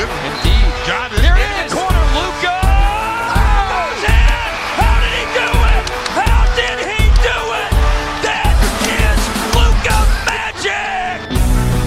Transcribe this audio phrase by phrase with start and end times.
[0.00, 0.86] Indeed.
[0.86, 1.20] Got it.
[1.20, 2.57] Here in the corner, Luca.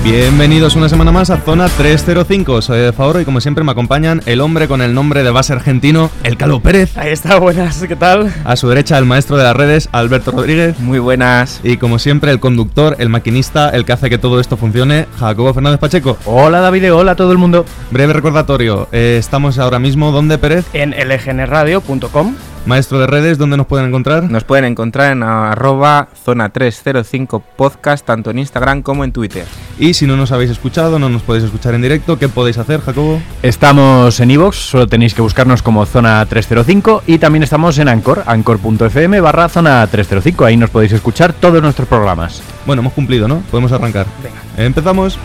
[0.03, 2.63] Bienvenidos una semana más a Zona 305.
[2.63, 5.53] Soy de Favoro y como siempre me acompañan el hombre con el nombre de base
[5.53, 6.97] argentino, el Calvo Pérez.
[6.97, 8.33] Ahí está, buenas, ¿qué tal?
[8.43, 10.79] A su derecha el maestro de las redes, Alberto Rodríguez.
[10.79, 11.61] Muy buenas.
[11.63, 15.53] Y como siempre el conductor, el maquinista, el que hace que todo esto funcione, Jacobo
[15.53, 16.17] Fernández Pacheco.
[16.25, 17.63] Hola David, hola a todo el mundo.
[17.91, 20.65] Breve recordatorio, eh, estamos ahora mismo, ¿dónde Pérez?
[20.73, 22.36] En lgnradio.com.
[22.66, 24.30] Maestro de redes, ¿dónde nos pueden encontrar?
[24.30, 29.45] Nos pueden encontrar en arroba zona 305 podcast, tanto en Instagram como en Twitter.
[29.80, 32.82] Y si no nos habéis escuchado, no nos podéis escuchar en directo, ¿qué podéis hacer,
[32.82, 33.20] Jacobo?
[33.42, 38.23] Estamos en iVoox, solo tenéis que buscarnos como Zona 305 y también estamos en Anchor,
[38.28, 40.45] anchor.fm barra Zona 305.
[40.45, 42.44] Ahí nos podéis escuchar todos nuestros programas.
[42.67, 43.42] Bueno, hemos cumplido, ¿no?
[43.50, 44.06] Podemos arrancar.
[44.22, 44.64] Venga.
[44.64, 45.17] Empezamos.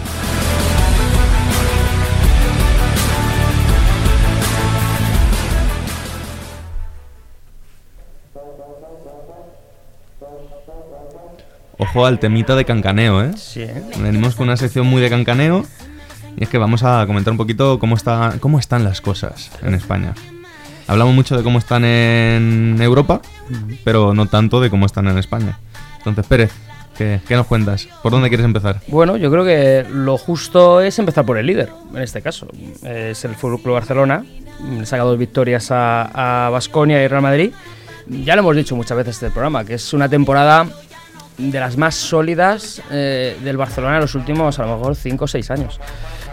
[11.79, 13.33] Ojo al temita de cancaneo, ¿eh?
[13.37, 13.83] Sí, ¿eh?
[13.99, 15.67] Venimos con una sección muy de cancaneo
[16.37, 19.75] y es que vamos a comentar un poquito cómo, está, cómo están las cosas en
[19.75, 20.15] España.
[20.87, 23.21] Hablamos mucho de cómo están en Europa,
[23.85, 25.59] pero no tanto de cómo están en España.
[25.99, 26.53] Entonces, Pérez,
[26.97, 27.89] ¿qué, qué nos cuentas?
[28.03, 28.81] ¿Por dónde quieres empezar?
[28.87, 32.47] Bueno, yo creo que lo justo es empezar por el líder, en este caso.
[32.83, 34.25] Es el Fútbol Club Barcelona.
[34.79, 37.51] Le saca dos victorias a Basconia y Real Madrid.
[38.09, 40.67] Ya lo hemos dicho muchas veces en este programa, que es una temporada
[41.39, 45.29] de las más sólidas eh, del Barcelona en los últimos, a lo mejor, 5 o
[45.29, 45.81] 6 años.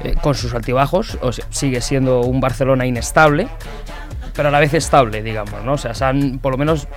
[0.03, 1.17] Eh, con sus altibajos,
[1.49, 3.47] sigue siendo un Barcelona inestable,
[4.35, 5.73] pero a la vez estable, digamos, ¿no?
[5.73, 6.87] O sea, se han- por lo menos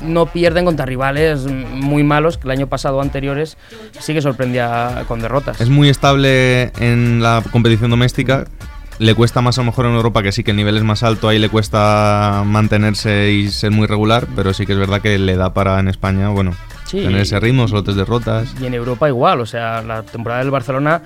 [0.00, 3.56] no pierden contra rivales muy malos, que el año pasado anteriores
[3.98, 5.60] sí que sorprendía con derrotas.
[5.60, 8.44] Es muy estable en la competición doméstica.
[8.98, 11.02] Le cuesta más a lo mejor en Europa, que sí que el nivel es más
[11.02, 15.18] alto, ahí le cuesta mantenerse y ser muy regular, pero sí que es verdad que
[15.18, 16.52] le da para en España, bueno,
[16.86, 17.00] Sí.
[17.02, 18.54] tener ese ritmo, solo tres derrotas.
[18.60, 21.02] Y en Europa igual, o sea, la temporada del Barcelona,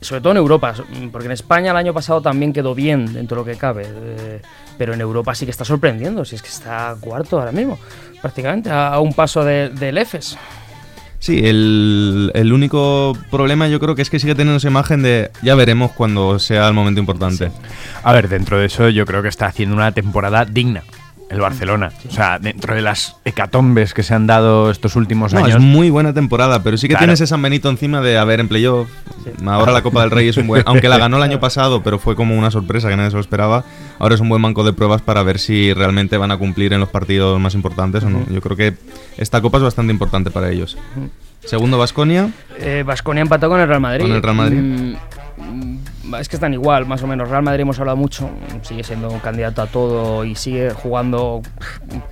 [0.00, 0.74] sobre todo en Europa,
[1.12, 4.42] porque en España el año pasado también quedó bien dentro de lo que cabe, eh,
[4.78, 7.78] pero en Europa sí que está sorprendiendo, si es que está cuarto ahora mismo,
[8.20, 10.36] prácticamente, a, a un paso de- del EFES.
[11.18, 15.30] Sí, el, el único problema yo creo que es que sigue teniendo esa imagen de
[15.42, 17.50] ya veremos cuando sea el momento importante.
[18.02, 20.82] A ver, dentro de eso yo creo que está haciendo una temporada digna
[21.30, 21.90] el Barcelona.
[22.08, 25.56] O sea, dentro de las hecatombes que se han dado estos últimos No, años.
[25.56, 27.06] es muy buena temporada, pero sí que Claro.
[27.06, 28.88] tienes ese San Benito encima de haber en playoff.
[29.46, 30.62] Ahora la Copa del Rey es un buen.
[30.66, 33.20] Aunque la ganó el año pasado, pero fue como una sorpresa que nadie se lo
[33.22, 33.64] esperaba.
[33.98, 36.80] Ahora es un buen banco de pruebas para ver si realmente van a cumplir en
[36.80, 38.24] los partidos más importantes o no.
[38.30, 38.74] Yo creo que
[39.16, 40.76] esta Copa es bastante importante para ellos.
[41.44, 42.30] Segundo, Vasconia.
[42.84, 44.02] Vasconia empató con el Real Madrid.
[44.04, 44.58] Con el Real Madrid.
[44.58, 44.94] Mm,
[45.38, 45.78] mm,
[46.20, 47.28] es que están igual, más o menos.
[47.28, 48.30] Real Madrid hemos hablado mucho,
[48.62, 51.42] sigue siendo un candidato a todo y sigue jugando,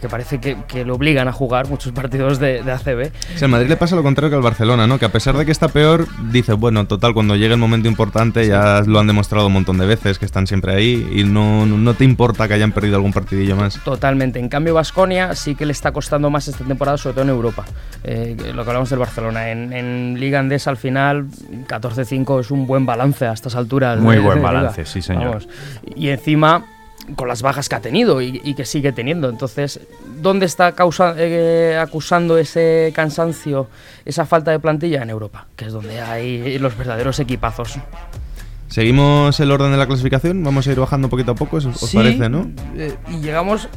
[0.00, 3.12] que parece que, que le obligan a jugar muchos partidos de, de ACB.
[3.36, 4.98] Si al Madrid le pasa lo contrario que al Barcelona, ¿no?
[4.98, 8.46] Que a pesar de que está peor, dice, bueno, total, cuando llegue el momento importante,
[8.46, 11.94] ya lo han demostrado un montón de veces, que están siempre ahí y no, no
[11.94, 13.78] te importa que hayan perdido algún partidillo más.
[13.84, 14.38] Totalmente.
[14.38, 17.64] En cambio, Vasconia sí que le está costando más esta temporada, sobre todo en Europa.
[18.04, 19.50] Eh, lo que hablamos del Barcelona.
[19.50, 21.26] En, en Liga Andesa, al final,
[21.68, 23.81] 14-5 es un buen balance a estas alturas.
[24.00, 25.26] Muy de- buen de balance, sí, señor.
[25.26, 25.48] Vamos.
[25.96, 26.64] Y encima,
[27.16, 29.28] con las bajas que ha tenido y, y que sigue teniendo.
[29.28, 29.80] Entonces,
[30.20, 33.68] ¿dónde está causa- eh, acusando ese cansancio,
[34.04, 35.02] esa falta de plantilla?
[35.02, 37.76] En Europa, que es donde hay los verdaderos equipazos.
[38.72, 41.94] Seguimos el orden de la clasificación, vamos a ir bajando poquito a poco, ¿os Sí,
[41.94, 42.50] parece, no?
[42.74, 43.68] eh, y llegamos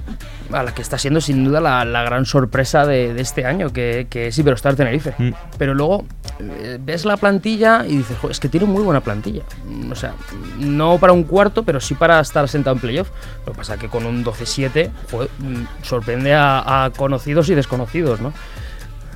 [0.54, 3.74] a la que está siendo sin duda la, la gran sorpresa de, de este año,
[3.74, 5.14] que, que es Iberostar Tenerife.
[5.18, 5.31] Mm.
[5.58, 6.06] Pero luego
[6.40, 9.44] eh, ves la plantilla y dices, "Jo, es que tiene muy buena plantilla.
[9.68, 10.14] Mm, O sea,
[10.60, 13.10] no para un cuarto, pero sí para estar sentado en playoff.
[13.46, 17.56] Lo que pasa es que con un 12-7 joder, mm, sorprende a, a conocidos y
[17.56, 18.31] desconocidos, ¿no?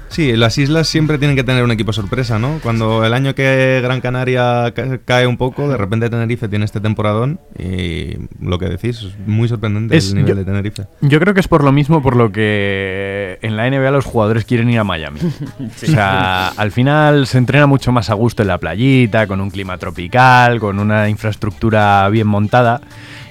[0.10, 2.60] Sí, las islas siempre tienen que tener un equipo sorpresa, ¿no?
[2.64, 6.80] Cuando el año que Gran Canaria ca- cae un poco, de repente Tenerife tiene este
[6.80, 10.84] temporadón y lo que decís es muy sorprendente Es- el nivel yo- de Tenerife.
[11.02, 14.46] Yo creo que es por lo mismo por lo que en la NBA los jugadores
[14.46, 15.20] quieren ir a Miami.
[15.60, 19.50] O sea, al final se entrena mucho más a gusto en la playita, con un
[19.50, 22.82] clima tropical, con una infraestructura bien montada.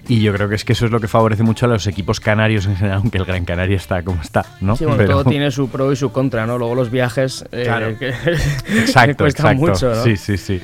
[0.08, 2.18] Y yo creo que es que eso es lo que favorece mucho a los equipos
[2.18, 4.74] canarios en general, aunque el Gran Canaria está como está, ¿no?
[4.74, 6.56] Sí, bueno, Pero- todo tiene su pro y su contra, ¿no?
[6.56, 7.98] Luego los viajes eh, Claro.
[7.98, 8.08] que,
[8.68, 9.72] Exacto, que cuestan exacto.
[9.72, 10.02] mucho, ¿no?
[10.04, 10.60] Sí, sí, sí.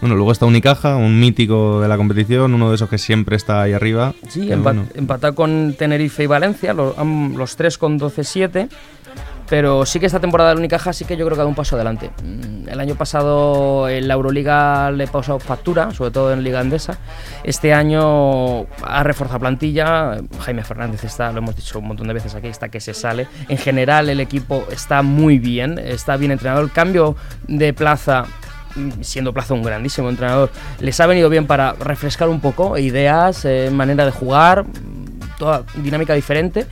[0.00, 3.62] Bueno, luego está Unicaja, un mítico de la competición, uno de esos que siempre está
[3.62, 4.14] ahí arriba.
[4.28, 8.68] Sí, que empa- bueno, empatado con Tenerife y Valencia, lo- am- los tres con 12-7.
[9.52, 11.54] Pero sí que esta temporada del Unicaja sí que yo creo que ha dado un
[11.54, 12.10] paso adelante.
[12.24, 16.96] Mm, El año pasado en la Euroliga le pasado factura, sobre todo en Liga Andesa.
[17.44, 20.16] Este año ha reforzado plantilla.
[20.40, 23.28] Jaime Fernández está, lo hemos dicho un montón de veces aquí, está que se sale.
[23.50, 26.62] En general el equipo está muy bien, está bien entrenado.
[26.62, 27.14] El cambio
[27.46, 28.24] de plaza
[28.74, 30.50] mm, siendo Plaza un grandísimo entrenador,
[30.80, 35.64] les ha venido bien para refrescar un poco ideas, eh, manera de jugar, mm, toda
[35.74, 36.66] dinámica diferente.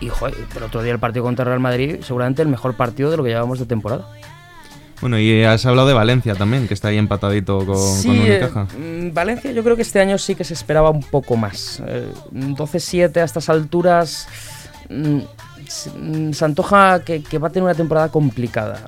[0.00, 3.16] Y joder, el otro día el partido contra Real Madrid, seguramente el mejor partido de
[3.18, 4.06] lo que llevamos de temporada.
[5.00, 8.20] Bueno, y has hablado de Valencia también, que está ahí empatadito con, sí, con eh,
[8.20, 8.66] Unicaja.
[8.78, 11.82] mm, Valencia yo creo que este año sí que se esperaba un poco más.
[11.86, 14.28] Eh, 12-7 a estas alturas
[14.90, 15.20] mm,
[15.70, 18.80] se antoja que, va a tener una temporada complicada.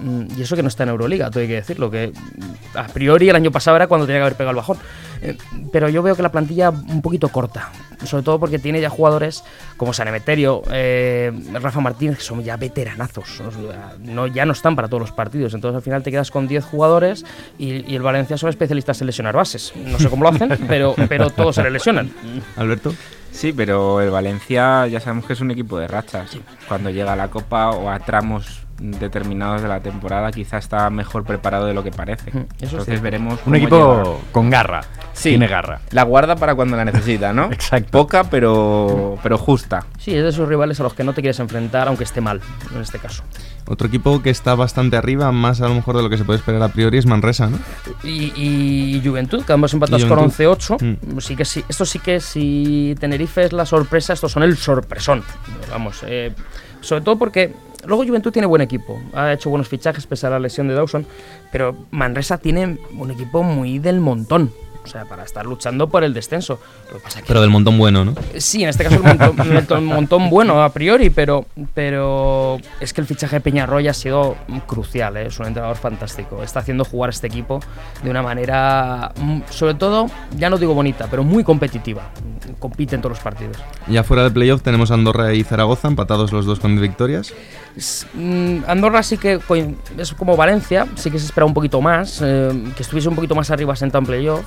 [0.00, 2.86] Mm, Y eso que no está en Euroliga, todo hay que decirlo, que mm, a
[2.86, 4.78] priori el año pasado era cuando tenía que haber pegado el bajón.
[5.22, 5.36] Eh,
[5.70, 7.70] Pero yo veo que la plantilla un poquito corta,
[8.04, 9.44] sobre todo porque tiene ya jugadores
[9.76, 13.42] como San Emeterio, eh, Rafa Martínez, que son ya veteranazos,
[13.98, 16.64] no, ya no están para todos los partidos, entonces al final te quedas con 10
[16.64, 17.26] jugadores
[17.58, 19.74] y, y el Valencia son especialistas en lesionar bases.
[19.76, 22.10] No sé cómo lo hacen, pero, pero todos se le lesionan.
[22.56, 22.94] Alberto.
[23.30, 26.36] Sí, pero el Valencia ya sabemos que es un equipo de rachas.
[26.68, 31.24] Cuando llega a la Copa o a tramos determinados de la temporada, quizá está mejor
[31.24, 32.30] preparado de lo que parece.
[32.30, 33.02] Eso es Entonces cierto.
[33.02, 33.40] veremos.
[33.46, 34.16] Un equipo llega.
[34.32, 34.80] con garra.
[35.12, 35.80] Sí, Tiene garra.
[35.90, 37.44] La guarda para cuando la necesita, ¿no?
[37.52, 37.90] Exacto.
[37.90, 39.84] Poca, pero, pero justa.
[39.98, 42.40] Sí, es de esos rivales a los que no te quieres enfrentar, aunque esté mal,
[42.74, 43.22] en este caso.
[43.66, 46.38] Otro equipo que está bastante arriba, más a lo mejor de lo que se puede
[46.38, 47.58] esperar a priori, es Manresa, ¿no?
[48.02, 50.56] Y, y Juventud, que ambos empatados con Juventud.
[50.78, 51.20] 11-8.
[51.20, 55.22] Sí que sí, esto sí que si Tenerife es la sorpresa, estos son el sorpresón.
[55.70, 56.32] Vamos, eh,
[56.80, 57.52] sobre todo porque
[57.86, 59.00] luego Juventud tiene buen equipo.
[59.14, 61.06] Ha hecho buenos fichajes pese a la lesión de Dawson.
[61.52, 64.52] Pero Manresa tiene un equipo muy del montón.
[64.82, 66.58] O sea, para estar luchando por el descenso.
[66.90, 68.14] Lo que pasa que Pero del montón bueno, ¿no?
[68.38, 71.44] Sí, en este caso el montón, el to- montón bueno a priori, pero,
[71.74, 74.36] pero es que el fichaje de Peñarroya ha sido
[74.66, 75.26] crucial, ¿eh?
[75.26, 76.42] es un entrenador fantástico.
[76.42, 77.60] Está haciendo jugar a este equipo
[78.02, 80.06] de una manera, mm, sobre todo,
[80.36, 82.02] ya no digo bonita, pero muy competitiva.
[82.58, 83.56] Compite en todos los partidos.
[83.86, 87.32] Ya fuera de playoff tenemos Andorra y Zaragoza, empatados los dos con victorias.
[88.14, 89.38] Mm, Andorra sí que
[89.98, 93.34] es como Valencia, sí que se espera un poquito más, eh, que estuviese un poquito
[93.34, 94.40] más arriba sentado en playoff.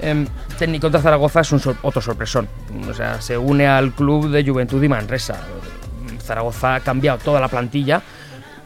[0.00, 0.26] Eh,
[0.58, 2.48] Técnico contra Zaragoza es un otro sorpresón,
[2.88, 5.36] o sea, se une al club de Juventud y Manresa.
[6.22, 8.02] Zaragoza ha cambiado toda la plantilla.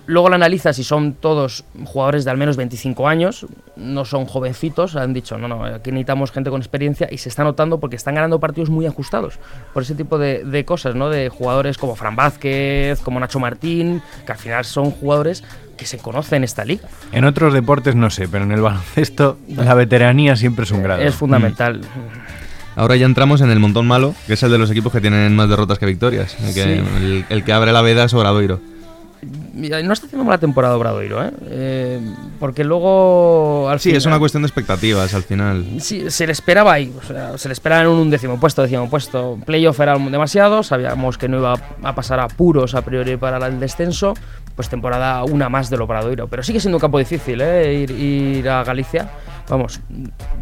[0.07, 3.47] Luego la analizas y son todos jugadores de al menos 25 años,
[3.77, 7.45] no son jovencitos, han dicho, no, no, aquí necesitamos gente con experiencia y se está
[7.45, 9.39] notando porque están ganando partidos muy ajustados
[9.73, 11.11] por ese tipo de, de cosas, ¿no?
[11.11, 15.45] De jugadores como Fran Vázquez, como Nacho Martín, que al final son jugadores
[15.81, 16.87] que se conocen en esta liga.
[17.11, 21.01] En otros deportes no sé, pero en el baloncesto la veteranía siempre es un grado.
[21.01, 21.81] Es fundamental.
[22.77, 25.35] Ahora ya entramos en el montón malo, que es el de los equipos que tienen
[25.35, 26.37] más derrotas que victorias.
[26.41, 26.71] El que, Sí.
[26.99, 28.61] el, el que abre la veda es Obradoiro.
[29.53, 31.31] Mira, No está haciendo mala temporada Obradoiro, ¿eh?
[31.51, 32.01] Eh,
[32.39, 35.67] porque luego al Sí, es una cuestión de expectativas al final.
[35.81, 38.89] Sí, se le esperaba ahí, o sea, se le esperaba en un undécimo puesto, décimo
[38.89, 39.39] puesto.
[39.45, 43.61] Playoff era demasiado, sabíamos que no iba a pasar a puros a priori para el
[43.61, 44.15] descenso,
[44.61, 46.29] pues temporada una más del Obradoiro.
[46.29, 47.73] Pero sigue siendo un campo difícil, ¿eh?
[47.73, 49.11] Ir, ir a Galicia.
[49.49, 49.81] Vamos,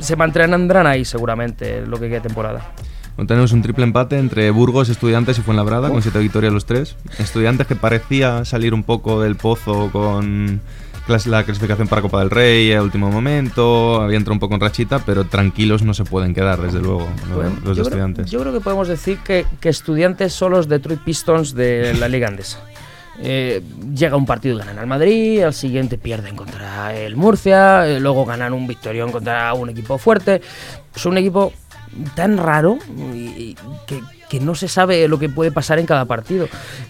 [0.01, 2.73] se mantendrán ahí seguramente lo que quede temporada.
[3.17, 6.97] Bueno, tenemos un triple empate entre Burgos, Estudiantes y Fuenlabrada, con siete victorias los tres.
[7.21, 10.61] Estudiantes que parecía salir un poco del pozo con
[11.27, 14.99] la clasificación para Copa del Rey a último momento, había entrado un poco en rachita,
[14.99, 18.31] pero tranquilos no se pueden quedar, desde luego, los, Bueno, los de yo, creo, Estudiantes.
[18.31, 22.29] yo creo que podemos decir que, que estudiantes son los Detroit Pistons de la Liga
[22.29, 22.59] Andesa.
[23.21, 23.63] Eh,
[23.95, 28.25] llega un partido y ganan al Madrid, al siguiente pierden contra el Murcia, eh, luego
[28.25, 30.41] ganan un victorión contra un equipo fuerte.
[30.95, 31.53] Es un equipo
[32.15, 32.79] tan raro
[33.15, 33.57] y- y
[33.87, 36.47] que, que no se sabe lo que puede pasar en cada partido.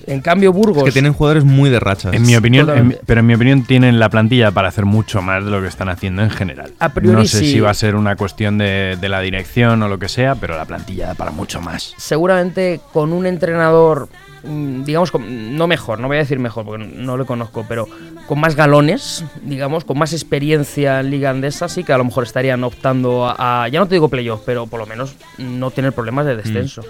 [0.07, 0.79] En cambio, Burgos.
[0.79, 2.13] Es que tienen jugadores muy de rachas.
[2.13, 5.45] En mi opinión, en- pero en mi opinión tienen la plantilla para hacer mucho más
[5.45, 6.73] de lo que están haciendo en general.
[6.81, 7.53] A priori no sé sí.
[7.53, 10.57] si va a ser una cuestión de, de la dirección o lo que sea, pero
[10.57, 11.95] la plantilla da para mucho más.
[11.97, 14.09] seguramente con un entrenador,
[14.43, 17.87] digamos, con- no mejor, no voy a decir mejor porque no lo conozco, pero
[18.27, 22.25] con más galones, digamos, con más experiencia en Liga Andesa, sí que a lo mejor
[22.25, 25.93] estarían optando a, a- ya no te digo playoff, pero por lo menos no tener
[25.93, 26.83] problemas de descenso.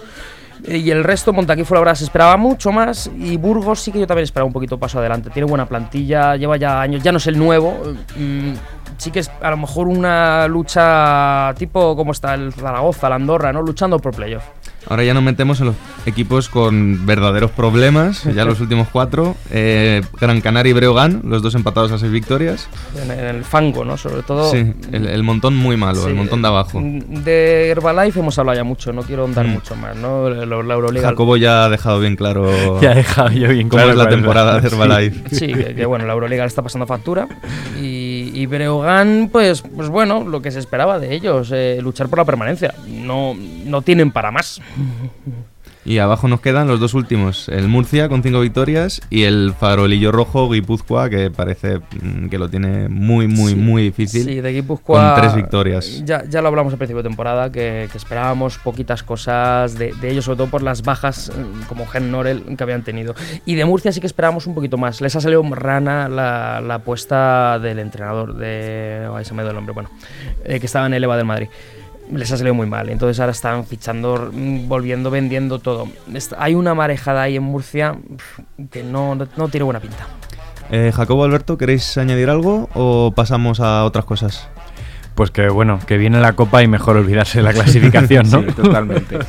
[0.65, 3.09] Eh, Y el resto, Montaquí la verdad se esperaba mucho más.
[3.17, 5.29] Y Burgos sí que yo también esperaba un poquito paso adelante.
[5.29, 7.81] Tiene buena plantilla, lleva ya años, ya no es el nuevo.
[8.17, 8.51] mm,
[8.97, 13.53] sí que es a lo mejor una lucha tipo como está el Zaragoza, la Andorra,
[13.53, 13.61] ¿no?
[13.61, 14.43] Luchando por playoff.
[14.87, 19.35] Ahora ya nos metemos en los equipos con verdaderos problemas, ya los últimos cuatro.
[19.51, 22.67] Eh, Gran Canaria y Breogán, los dos empatados a seis victorias.
[23.01, 23.97] En, el fango, ¿no?
[23.97, 24.49] Sobre todo.
[24.51, 26.79] Sí, el, el montón muy malo, el Sí, montón de abajo.
[26.81, 29.49] De Herbalife hemos hablado ya mucho, no quiero andar Mm.
[29.51, 30.29] mucho más, ¿no?
[30.29, 31.09] La, la Euroliga.
[31.09, 34.59] Jacobo ya ha dejado bien claro Ya he dejado yo bien claro es la temporada
[34.59, 34.75] de Sí.
[34.75, 35.35] Herbalife.
[35.35, 37.27] Sí, que, que, bueno, la Euroliga le está pasando factura.
[37.79, 38.08] Y,
[38.39, 42.25] y Breogán, pues, pues bueno, lo que se esperaba de ellos, eh, luchar por la
[42.25, 42.73] permanencia.
[42.87, 44.61] No, no tienen para más.
[45.89, 50.11] Y abajo nos quedan los dos últimos, el Murcia con cinco victorias y el farolillo
[50.11, 54.23] rojo Guipúzcoa que parece mm, que lo tiene muy, muy, Sí, muy difícil.
[54.23, 55.13] Sí, de Guipúzcoa.
[55.13, 56.05] Con tres victorias.
[56.05, 60.11] Ya, ya lo hablamos al principio de temporada, que, que esperábamos poquitas cosas de, de
[60.11, 61.33] ellos, sobre todo por las bajas eh,
[61.67, 63.15] como Gen Norel que habían tenido.
[63.45, 65.01] Y de Murcia sí que esperábamos un poquito más.
[65.01, 69.09] Les ha salido rana la, la apuesta del entrenador de.
[69.11, 69.89] Ay, se me el nombre, bueno,
[70.43, 71.47] eh, que estaba en el EVA del Madrid.
[72.11, 74.31] Les ha salido muy mal, entonces ahora están fichando,
[74.67, 75.87] volviendo, vendiendo todo.
[76.37, 77.95] Hay una marejada ahí en Murcia
[78.71, 80.07] que no, no, no tiene buena pinta.
[80.71, 84.47] Eh, Jacobo Alberto, ¿queréis añadir algo o pasamos a otras cosas?
[85.15, 88.41] Pues que bueno, que viene la copa y mejor olvidarse de la clasificación, ¿no?
[88.47, 89.19] Sí, totalmente.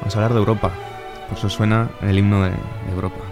[0.00, 0.70] Vamos a hablar de Europa.
[1.28, 3.27] Por eso suena el himno de, de Europa.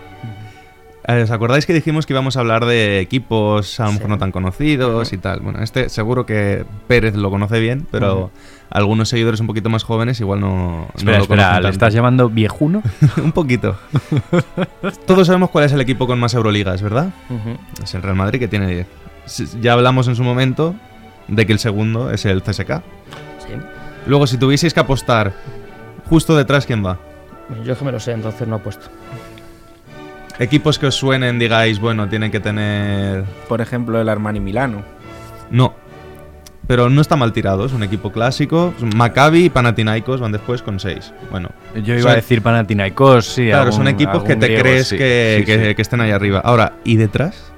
[1.08, 4.10] Eh, ¿Os acordáis que dijimos que íbamos a hablar de equipos a lo mejor Sí.
[4.10, 5.38] no tan conocidos y tal?
[5.40, 8.32] Bueno, este seguro que Pérez lo conoce bien, pero
[8.70, 11.68] algunos seguidores un poquito más jóvenes igual no, no Espera, lo espera, conocen ¿le tanto.
[11.68, 12.82] estás llamando viejuno?
[13.22, 13.76] un poquito.
[15.06, 17.10] Todos sabemos cuál es el equipo con más Euroligas, ¿verdad?
[17.82, 18.86] Es el Real Madrid que tiene 10.
[19.26, 20.74] S- Ya hablamos en su momento
[21.28, 22.82] de que el segundo es el CSK.
[23.38, 23.52] Sí.
[24.08, 25.32] Luego, si tuvieseis que apostar,
[26.08, 26.98] justo detrás, ¿quién va?
[27.64, 28.86] Yo es que me lo sé, entonces no apuesto.
[30.38, 33.24] Equipos que os suenen, digáis, bueno, tienen que tener.
[33.48, 34.82] Por ejemplo, el Armani Milano.
[35.50, 35.74] No.
[36.66, 38.74] Pero no está mal tirado, es un equipo clásico.
[38.96, 41.12] Maccabi y Panathinaikos van después con 6.
[41.30, 41.50] Bueno,
[41.82, 43.46] Yo iba a decir Panathinaikos, sí.
[43.46, 44.98] claro, algún- son equipos que te griego, crees sí.
[44.98, 45.74] que, Sí, que- sí.
[45.76, 46.40] que estén ahí arriba.
[46.44, 47.52] Ahora, ¿y detrás?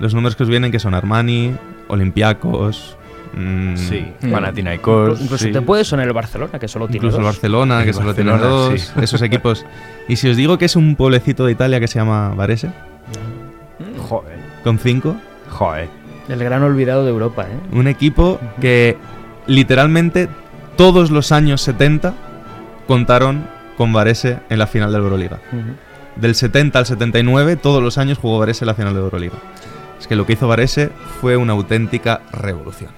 [0.00, 1.54] Los números que os vienen que son Armani,
[1.86, 2.96] Olympiacos.
[3.34, 4.30] Mm, Sí, Mm.
[4.32, 5.20] Panathinaikos.
[5.20, 5.52] Incluso sí.
[5.52, 7.32] te puede sonar el Barcelona, que solo tiene Incluso el dos.
[7.34, 8.80] Barcelona, El que solo tiene Barcelona, dos.
[8.80, 8.92] sí.
[9.02, 9.64] Esos equipos.
[10.08, 12.70] Y si os digo que es un pueblecito de Italia que se llama Varese,
[14.08, 15.16] Joder, con 5,
[15.50, 15.88] joder.
[16.28, 17.56] El gran olvidado de Europa, ¿eh?
[17.76, 18.96] un equipo que
[19.46, 20.28] literalmente
[20.76, 22.14] todos los años 70
[22.86, 23.44] contaron
[23.76, 25.38] con Varese en la final de la Euroliga.
[26.16, 29.34] Del 70 al 79, todos los años jugó Varese en la final de la Euroliga.
[29.98, 32.90] Es que lo que hizo Varese fue una auténtica revolución.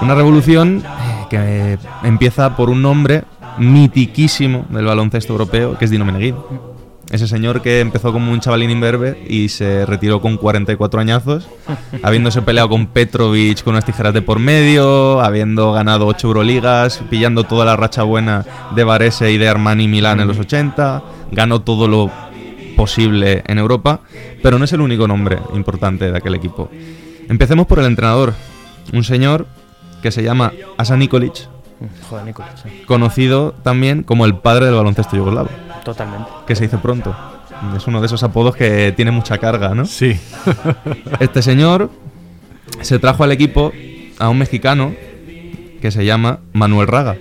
[0.00, 3.24] Una revolución eh, que empieza por un nombre
[3.58, 6.36] mitiquísimo del baloncesto europeo, que es Dino Meneghin.
[7.10, 11.46] Ese señor que empezó como un chavalín imberbe y se retiró con 44 añazos,
[12.02, 17.44] habiéndose peleado con Petrovic con unas tijeras de por medio, habiendo ganado 8 Euroligas, pillando
[17.44, 21.86] toda la racha buena de Varese y de Armani Milán en los 80, ganó todo
[21.86, 22.10] lo
[22.82, 24.00] posible en Europa,
[24.42, 26.68] pero no es el único nombre importante de aquel equipo.
[27.28, 28.34] Empecemos por el entrenador,
[28.92, 29.46] un señor
[30.02, 31.46] que se llama Asa Nikolic,
[32.10, 32.82] Joder, sí.
[32.84, 35.48] conocido también como el padre del baloncesto yugoslavo,
[35.84, 36.28] Totalmente.
[36.44, 37.14] que se dice pronto.
[37.76, 39.84] Es uno de esos apodos que tiene mucha carga, ¿no?
[39.86, 40.18] Sí.
[41.20, 41.88] Este señor
[42.80, 43.72] se trajo al equipo
[44.18, 44.92] a un mexicano
[45.80, 47.16] que se llama Manuel Raga.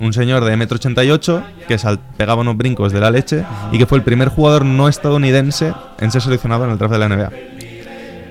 [0.00, 3.86] Un señor de 1,88 m que sal- pegaba unos brincos de la leche y que
[3.86, 7.30] fue el primer jugador no estadounidense en ser seleccionado en el draft de la NBA.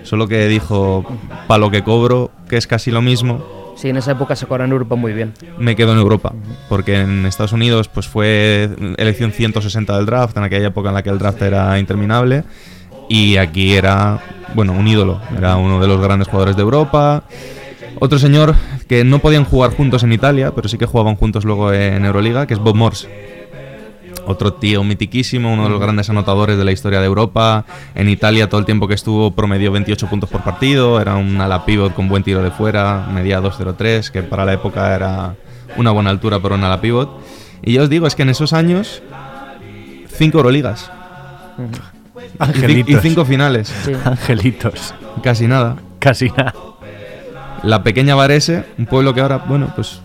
[0.04, 1.06] Solo que dijo,
[1.48, 4.66] para lo que cobro, que es casi lo mismo, Sí, en esa época se cobra
[4.66, 5.34] en Europa muy bien.
[5.60, 6.34] me quedo en Europa.
[6.68, 11.04] Porque en Estados Unidos pues fue elección 160 del draft, en aquella época en la
[11.04, 12.44] que el draft era interminable.
[13.08, 14.20] Y aquí era,
[14.56, 15.22] bueno, un ídolo.
[15.38, 17.24] Era uno de los grandes jugadores de Europa.
[18.00, 18.56] Otro señor
[18.88, 22.48] que no podían jugar juntos en Italia, pero sí que jugaban juntos luego en Euroliga,
[22.48, 23.38] que es Bob Morse.
[24.26, 27.66] Otro tío mitiquísimo, uno de los grandes anotadores de la historia de Europa.
[27.96, 31.00] En Italia todo el tiempo que estuvo promedió 28 puntos por partido.
[31.00, 34.94] Era un ala pivot con buen tiro de fuera, medía 2.03, que para la época
[34.94, 35.36] era
[35.78, 37.22] una buena altura para un ala pivot.
[37.62, 39.02] Y ya os digo, es que en esos años,
[40.08, 40.92] cinco Euroligas.
[42.40, 42.96] Angelitos.
[42.96, 43.74] Y cinco finales.
[43.86, 43.94] Sí.
[44.04, 44.94] Angelitos.
[45.24, 45.78] Casi nada.
[46.00, 46.54] Casi nada.
[47.64, 50.02] La pequeña Varese, un pueblo que ahora, bueno, pues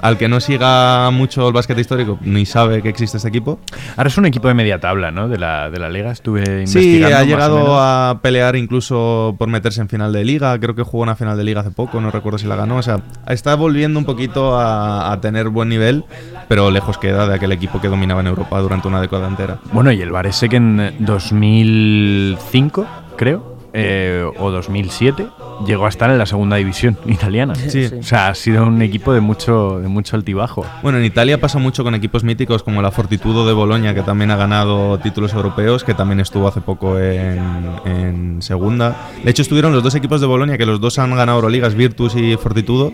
[0.00, 3.60] al que no siga mucho el básquet histórico ni sabe que existe este equipo.
[3.94, 5.28] Ahora es un equipo de media tabla, ¿no?
[5.28, 6.10] De la, de la liga.
[6.10, 7.06] Estuve Sí, investigando.
[7.06, 10.58] ha más o llegado a pelear incluso por meterse en final de liga.
[10.58, 12.76] Creo que jugó una final de liga hace poco, no recuerdo si la ganó.
[12.78, 16.04] O sea, está volviendo un poquito a, a tener buen nivel,
[16.48, 19.58] pero lejos queda de aquel equipo que dominaba en Europa durante una década entera.
[19.72, 25.26] Bueno, y el Varese que en 2005, creo, eh, o 2007,
[25.66, 27.54] llegó a estar en la segunda división italiana.
[27.54, 27.86] Sí.
[27.98, 30.66] O sea, ha sido un equipo de mucho, de mucho altibajo.
[30.82, 34.30] Bueno, en Italia pasa mucho con equipos míticos como la Fortitudo de Bolonia, que también
[34.30, 37.40] ha ganado títulos europeos, que también estuvo hace poco en,
[37.84, 38.96] en segunda.
[39.24, 42.14] De hecho, estuvieron los dos equipos de Bolonia, que los dos han ganado Euroligas, Virtus
[42.16, 42.92] y Fortitudo.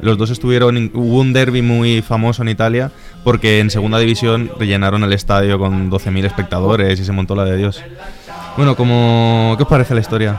[0.00, 2.90] Los dos estuvieron, en- hubo un derby muy famoso en Italia,
[3.22, 7.56] porque en segunda división rellenaron el estadio con 12.000 espectadores y se montó la de
[7.56, 7.80] Dios.
[8.56, 10.38] Bueno, como, ¿qué os parece la historia?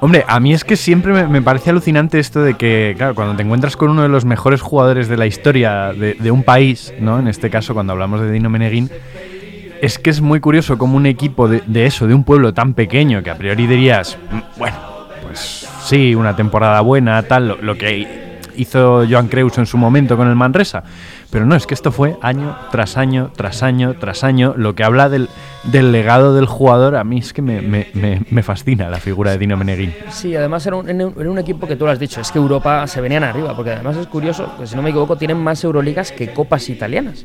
[0.00, 3.42] Hombre, a mí es que siempre me, parece alucinante esto de que, claro, cuando te
[3.42, 7.18] encuentras con uno de los mejores jugadores de la historia de, un país, ¿no?
[7.18, 8.90] En este caso, cuando hablamos de Dino Meneguín,
[9.80, 12.74] es que es muy curioso como un equipo de, de eso, de un pueblo tan
[12.74, 14.76] pequeño, que a priori dirías, "Mm, bueno,
[15.22, 18.19] pues sí, una temporada buena, tal, lo, lo que
[18.60, 20.82] hizo Joan Creus en su momento con el Manresa.
[21.30, 24.54] Pero no, es que esto fue año tras año, tras año, tras año.
[24.56, 25.28] Lo que habla del,
[25.64, 29.30] del legado del jugador, a mí es que me, me- me- me fascina la figura
[29.30, 29.94] de Dino Meneguín.
[30.10, 32.86] Sí, además era un, era un- equipo que tú lo has dicho, es que Europa
[32.88, 36.10] se venían arriba, porque además es curioso, que si no me equivoco, tienen más Euroligas
[36.12, 37.24] que copas italianas,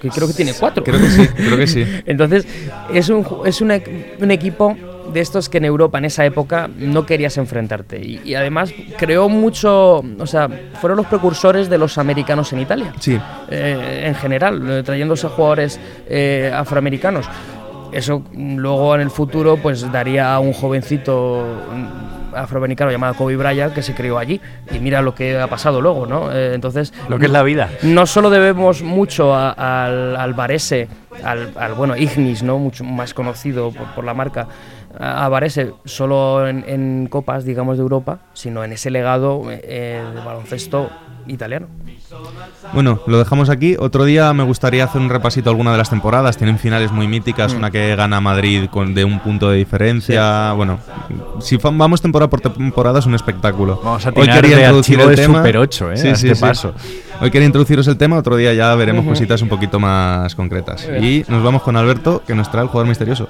[0.00, 0.84] que creo que tiene cuatro.
[0.84, 1.84] Creo que sí, creo que sí.
[2.06, 2.46] Entonces,
[2.92, 4.76] es un, es un, e- un equipo
[5.12, 7.98] de estos que en Europa en esa época no querías enfrentarte.
[8.04, 10.48] Y, y además creó mucho, o sea,
[10.80, 12.92] fueron los precursores de los americanos en Italia.
[13.00, 13.18] Sí.
[13.50, 17.26] Eh, en general, eh, trayéndose jugadores eh, afroamericanos.
[17.92, 23.36] Eso mm, luego en el futuro pues daría a un jovencito mm, afroamericano llamado Kobe
[23.36, 26.30] Bryant que se crió allí y mira lo que ha pasado luego, ¿no?
[26.32, 27.70] Eh, entonces Lo que es la vida.
[27.82, 29.52] no solo debemos mucho a-
[29.86, 30.88] al, al Varese,
[31.24, 32.58] al, al, bueno Ignis, ¿no?
[32.58, 34.48] Mucho más conocido por, por la marca,
[34.98, 40.04] a a Varese solo en, en copas, digamos, de Europa, sino en ese legado eh,
[40.14, 40.90] de baloncesto
[41.26, 41.68] italiano.
[42.72, 43.76] Bueno, lo dejamos aquí.
[43.78, 46.36] Otro día me gustaría hacer un repasito a alguna de las temporadas.
[46.36, 47.56] Tienen finales muy míticas, Mm.
[47.58, 50.52] una que gana Madrid con de un punto de diferencia.
[50.52, 50.78] Bueno,
[51.40, 53.80] si vamos temporada por temporada es un espectáculo.
[53.82, 55.96] Vamos a tirar de archivo de Super 8, ¿eh?
[55.96, 56.40] Sí, a sí, este sí.
[56.40, 56.74] paso.
[57.20, 60.86] Hoy quería introduciros el tema, otro día ya veremos cositas un poquito más concretas.
[61.00, 63.28] Y nos vamos con Alberto, que nos trae el jugador misterioso.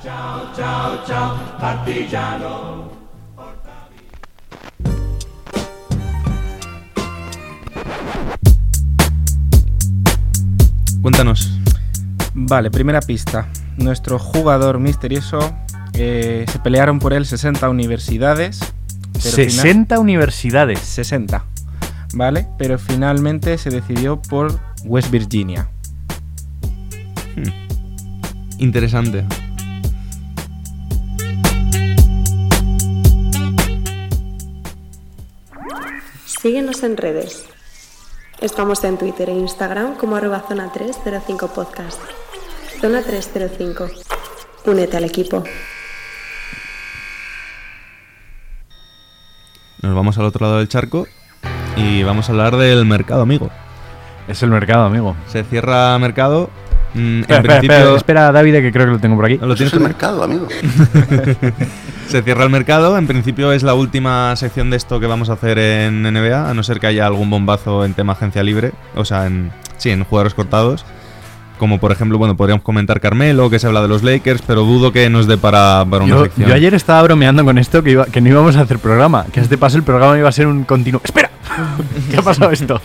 [11.07, 11.53] Cuéntanos.
[12.35, 13.47] Vale, primera pista.
[13.77, 15.38] Nuestro jugador misterioso
[15.92, 18.59] eh, se pelearon por él 60 universidades.
[19.12, 20.81] pero final- 60 universidades.
[20.81, 21.45] 60.
[22.12, 22.49] ¿Vale?
[22.59, 25.69] Pero finalmente se decidió por West Virginia.
[28.59, 29.25] Interesante.
[36.25, 37.56] Síguenos en redes.
[38.40, 42.01] Estamos en Twitter e Instagram como arroba zona 305 podcast.
[42.81, 43.88] Zona 305.
[44.66, 45.42] Únete al equipo.
[49.83, 51.07] Nos vamos al otro lado del charco
[51.77, 53.51] y vamos a hablar del mercado, amigo.
[54.29, 55.16] Es el mercado, amigo.
[55.29, 56.51] Se cierra mercado.
[56.94, 59.38] mm, Espera, en espera, principio, espera, espera, David, que creo que lo tengo por aquí.
[59.38, 60.46] ¿Lo tienes Es el mercado, amigo.
[62.09, 62.97] Se cierra el mercado.
[62.97, 66.55] En principio es la última sección de esto que vamos a hacer en NBA, a
[66.55, 70.05] no ser que haya algún bombazo en tema agencia libre, o sea, en sí, en
[70.05, 70.85] jugadores cortados.
[71.59, 74.92] Como por ejemplo, bueno, podríamos comentar Carmelo, que se habla de los Lakers, pero dudo
[74.92, 76.49] que nos dé para, para una Yo, sección.
[76.51, 79.25] yo ayer estaba bromeando con esto que, iba- que no íbamos a hacer programa.
[79.33, 81.01] Que a este paso el programa iba a ser un continuo.
[81.03, 81.31] ¡Espera!
[82.11, 82.81] ¿Qué ha pasado esto?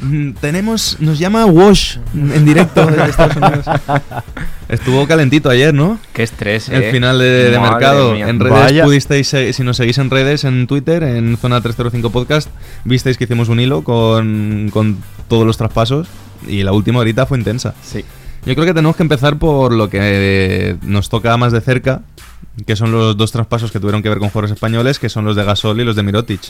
[0.00, 3.66] Mm, Tenemos, nos llama Wash en directo desde Estados Unidos.
[4.68, 5.98] Estuvo calentito ayer, ¿no?
[6.12, 6.90] Qué estrés, El eh.
[6.90, 8.14] final de, de mercado.
[8.14, 8.28] mía.
[8.28, 8.84] En redes Vaya.
[8.84, 12.48] pudisteis, eh, si nos seguís en redes, en Twitter, en Zona 305 Podcast,
[12.84, 14.96] visteis que hicimos un hilo con, con
[15.28, 16.08] todos los traspasos
[16.46, 17.74] y la última horita fue intensa.
[17.82, 18.04] Sí.
[18.44, 22.02] Yo creo que tenemos que empezar por lo que eh, nos toca más de cerca,
[22.64, 25.34] que son los dos traspasos que tuvieron que ver con jugadores españoles, que son los
[25.34, 26.40] de Gasol y los de Mirotic.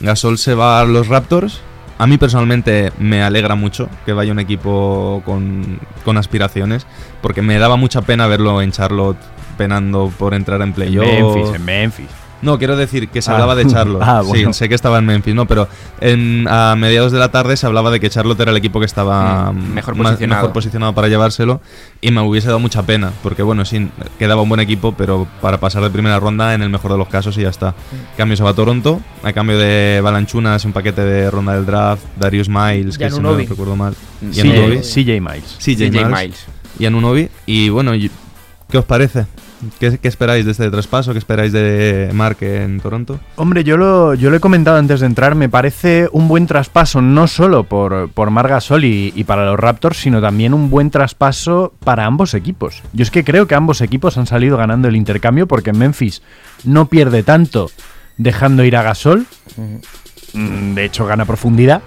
[0.00, 1.60] Gasol se va a los Raptors.
[1.98, 6.86] A mí personalmente me alegra mucho que vaya un equipo con, con aspiraciones,
[7.20, 9.18] porque me daba mucha pena verlo en Charlotte
[9.56, 11.06] penando por entrar en playoff.
[11.06, 12.23] Memphis, en Memphis.
[12.44, 13.34] No, quiero decir que se Ah.
[13.34, 14.02] hablaba de Charlotte.
[14.06, 14.52] Ah, bueno.
[14.52, 15.66] Sí, sé que estaba en Memphis, no, pero
[16.00, 18.86] en, a mediados de la tarde se hablaba de que Charlotte era el equipo que
[18.86, 20.40] estaba Mm, mejor posicionado.
[20.42, 21.60] mejor posicionado para llevárselo
[22.00, 25.58] y me hubiese dado mucha pena, porque bueno, sí, quedaba un buen equipo, pero para
[25.58, 27.70] pasar de primera ronda en el mejor de los casos y ya está.
[27.70, 28.16] Mm.
[28.18, 32.02] Cambio se va a Toronto, a cambio de Balanchunas, un paquete de ronda del draft,
[32.18, 33.94] Darius Miles, que si no recuerdo mal,
[34.32, 35.58] Sí, CJ, Miles.
[35.58, 36.44] CJ CJ Miles, Miles.
[36.78, 37.28] y Anunobi.
[37.46, 37.92] Y bueno,
[38.70, 39.26] ¿qué os parece?
[39.78, 41.12] ¿Qué, qué esperáis de este traspaso?
[41.12, 43.20] ¿Qué esperáis de Mark en Toronto?
[43.36, 47.00] Hombre, yo lo, yo lo he comentado antes de entrar, me parece un buen traspaso
[47.02, 51.72] no solo por, por Margasol y, y para los Raptors, sino también un buen traspaso
[51.84, 52.82] para ambos equipos.
[52.92, 56.22] Yo es que creo que ambos equipos han salido ganando el intercambio porque Memphis
[56.64, 57.70] no pierde tanto
[58.16, 59.26] dejando ir a Gasol,
[60.32, 61.82] de hecho gana profundidad,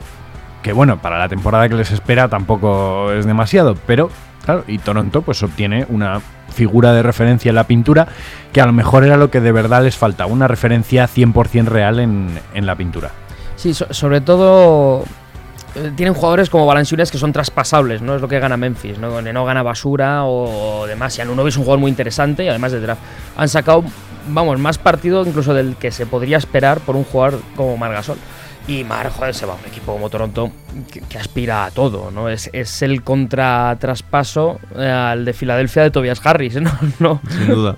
[0.61, 4.09] que bueno, para la temporada que les espera tampoco es demasiado, pero
[4.43, 6.21] claro, y Toronto pues obtiene una
[6.57, 8.07] figura de referencia en la pintura
[8.51, 11.99] que a lo mejor era lo que de verdad les falta, una referencia 100% real
[11.99, 13.11] en, en la pintura.
[13.55, 15.03] Sí, so- sobre todo
[15.75, 19.21] eh, tienen jugadores como Valanciunas que son traspasables, no es lo que gana Memphis, no,
[19.21, 21.17] no gana basura o, demás.
[21.17, 23.01] Y Anunoby es un jugador muy interesante y además de draft.
[23.37, 23.83] Han sacado,
[24.29, 28.17] vamos, más partido incluso del que se podría esperar por un jugador como Margasol.
[28.67, 30.51] Y Mar, joder, se va a un equipo como Toronto
[30.91, 32.27] que, que aspira a todo, ¿no?
[32.27, 36.71] Es, es el contratraspaso eh, al de Filadelfia de Tobias Harris, ¿no?
[36.99, 37.21] no.
[37.29, 37.77] Sin duda.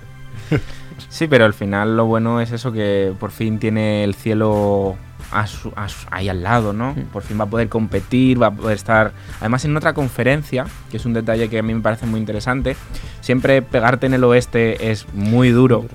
[1.08, 4.96] Sí, pero al final lo bueno es eso que por fin tiene el cielo
[5.32, 6.94] a su- a su- ahí al lado, ¿no?
[7.12, 9.12] Por fin va a poder competir, va a poder estar.
[9.40, 12.76] Además, en otra conferencia, que es un detalle que a mí me parece muy interesante,
[13.20, 15.86] siempre pegarte en el oeste es muy duro.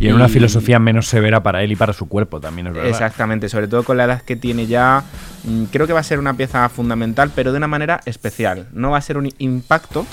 [0.00, 2.88] Y en una filosofía menos severa para él y para su cuerpo también, es verdad.
[2.88, 5.02] Exactamente, sobre todo con la edad que tiene ya,
[5.44, 8.68] mm, creo que va a ser una pieza fundamental, pero de una manera especial.
[8.72, 10.06] No va a ser un impacto,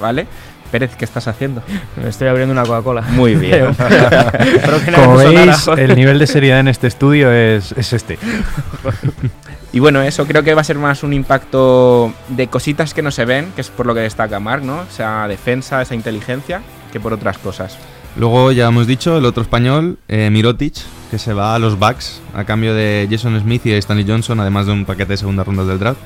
[0.00, 0.26] ¿vale?
[0.72, 1.62] Pérez, ¿qué estás haciendo?
[2.02, 3.02] Me estoy abriendo una Coca-Cola.
[3.02, 3.66] Muy bien.
[4.96, 8.18] Como veis, el nivel de seriedad en este estudio es, es este.
[9.72, 13.10] Y bueno, eso creo que va a ser más un impacto de cositas que no
[13.10, 14.82] se ven, que es por lo que destaca Mark, ¿no?
[14.82, 17.76] Esa defensa, esa inteligencia, que por otras cosas.
[18.16, 20.74] Luego ya hemos dicho el otro español, eh, Mirotic,
[21.10, 24.66] que se va a los Bucks a cambio de Jason Smith y Stanley Johnson, además
[24.66, 26.00] de un paquete de segunda ronda del draft.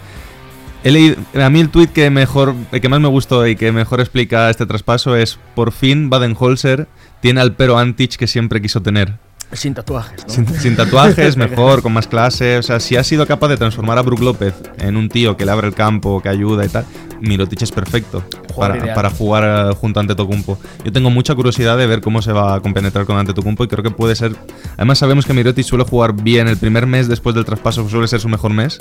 [0.86, 3.98] He leído- a mí el tweet que mejor, que más me gustó y que mejor
[3.98, 6.86] explica este traspaso es por fin Baden-Holzer
[7.20, 9.14] tiene al pero Antich que siempre quiso tener.
[9.52, 10.32] Sin tatuajes, ¿no?
[10.32, 12.58] Sin, sin tatuajes, mejor, con más clase.
[12.58, 15.46] O sea, si ha sido capaz de transformar a Brook López en un tío que
[15.46, 16.84] le abre el campo, que ayuda y tal,
[17.20, 18.24] Mirotic es perfecto
[18.56, 20.58] para, para jugar eh, junto a Antetokounmpo.
[20.84, 23.82] Yo tengo mucha curiosidad de ver cómo se va a compenetrar con Antetokounmpo y creo
[23.82, 24.32] que puede ser...
[24.76, 28.20] Además sabemos que Mirotic suele jugar bien el primer mes después del traspaso, suele ser
[28.20, 28.78] su mejor mes.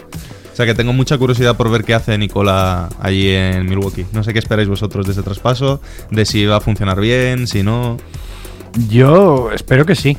[0.52, 4.06] O sea que tengo mucha curiosidad por ver qué hace Nicola allí en Milwaukee.
[4.14, 7.64] No sé qué esperáis vosotros de ese traspaso, de si va a funcionar bien, si
[7.64, 7.98] no...
[8.90, 10.18] Yo espero que sí.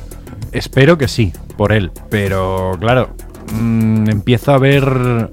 [0.51, 1.91] Espero que sí, por él.
[2.09, 3.09] Pero claro,
[3.59, 5.29] mm, empiezo a ver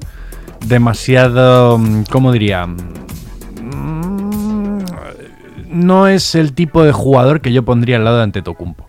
[0.66, 1.78] demasiado.
[1.78, 2.66] mm, ¿Cómo diría?
[2.66, 2.74] Mm,
[5.70, 8.86] No es el tipo de jugador que yo pondría al lado de Antetokounmpo.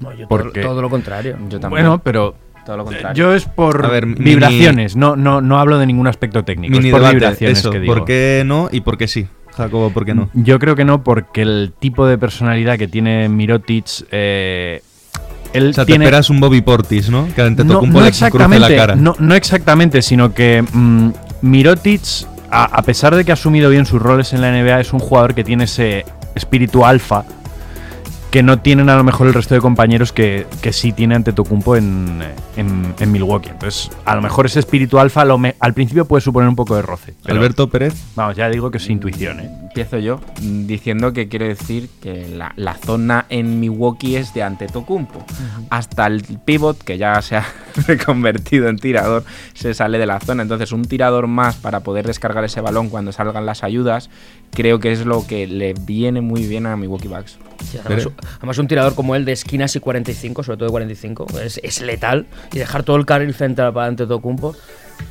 [0.00, 1.36] No, yo Porque- todo lo contrario.
[1.50, 1.84] Yo también.
[1.84, 3.12] Bueno, pero todo lo contrario.
[3.14, 4.96] yo es por mini- vibraciones.
[4.96, 6.72] No, no, no hablo de ningún aspecto técnico.
[6.72, 7.94] Mini es por debate, vibraciones eso, que digo.
[7.94, 9.26] ¿por qué no y por qué sí?
[9.54, 10.30] Jacobo, ¿por qué no?
[10.32, 13.86] Yo creo que no, porque el tipo de personalidad que tiene Mirotic.
[14.10, 14.82] eh,
[15.54, 17.26] él O sea, tiene te esperas un Bobby Portis, ¿no?
[17.34, 18.96] Que a no, Antetokounmpo no le cruce exactamente, la cara.
[18.96, 21.08] No, no exactamente, sino que mm,
[21.42, 22.02] Mirotic,
[22.50, 24.98] a, a pesar de que ha asumido bien sus roles en la NBA, es un
[24.98, 27.24] jugador que tiene ese espíritu alfa
[28.34, 31.76] que no tienen a lo mejor el resto de compañeros que, que sí tiene Antetokounmpo
[31.76, 32.20] en,
[32.56, 33.50] en, en Milwaukee.
[33.50, 36.74] Entonces, a lo mejor ese espíritu alfa lo me- al principio puede suponer un poco
[36.74, 37.14] de roce.
[37.22, 37.94] pero- Alberto Pérez.
[38.16, 39.50] Vamos, ya digo que es intuición, ¿eh?
[39.62, 44.42] Empiezo yo mm, diciendo que quiere decir que la, la zona en Milwaukee es de
[44.42, 45.24] Antetokounmpo.
[45.70, 47.44] Hasta el pivot, que ya se ha
[47.86, 50.42] reconvertido en tirador, se sale de la zona.
[50.42, 54.10] Entonces, un tirador más para poder descargar ese balón cuando salgan las ayudas,
[54.54, 57.38] creo que es lo que le viene muy bien a Milwaukee Bucks.
[57.64, 61.26] Sí, además, además un tirador como él de esquinas y 45, sobre todo de 45,
[61.42, 62.26] es, es letal.
[62.52, 64.54] Y dejar todo el carril central para Antetokounmpo,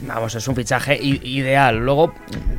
[0.08, 1.78] vamos, es un fichaje ideal.
[1.78, 2.14] Luego,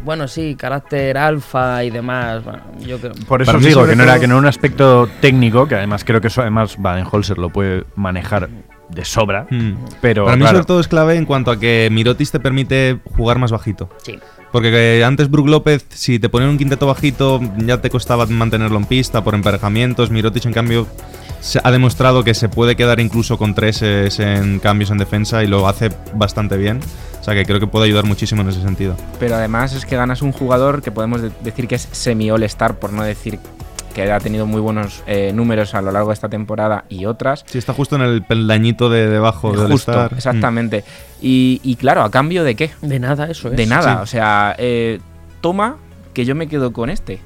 [0.04, 2.44] bueno, sí, carácter alfa y demás.
[2.44, 3.12] bueno, yo creo.
[3.26, 6.04] Por eso os digo que no era que no era un aspecto técnico, que además
[6.04, 8.48] creo que eso además Baden-Holzer lo puede manejar
[8.94, 9.72] de sobra, Mm.
[10.00, 12.98] pero Para mí, claro, sobre todo, es clave en cuanto a que Mirotis te permite
[13.16, 13.88] jugar más bajito.
[14.02, 14.18] Sí.
[14.52, 18.78] Porque que antes Brook López, si te ponían un quinteto bajito, ya te costaba mantenerlo
[18.78, 20.10] en pista por emparejamientos.
[20.10, 20.86] Mirotic, en cambio,
[21.40, 25.48] se ha demostrado que se puede quedar incluso con treses en cambios en defensa y
[25.48, 26.78] lo hace bastante bien.
[27.20, 28.96] O sea que creo que puede ayudar muchísimo en ese sentido.
[29.18, 32.78] Pero además es que ganas un jugador que podemos de- decir que es semi all-star,
[32.78, 33.40] por no decir
[33.94, 37.44] que ha tenido muy buenos eh, números a lo largo de esta temporada y otras.
[37.46, 40.12] Sí, está justo en el peldañito de debajo del Justo, All-Star.
[40.14, 40.84] exactamente.
[41.22, 42.70] Y, y claro, ¿a cambio de qué?
[42.82, 43.56] De nada, eso es.
[43.56, 44.02] De nada, Sí.
[44.02, 45.00] o sea, eh,
[45.40, 45.76] toma
[46.12, 47.20] que yo me quedo con este.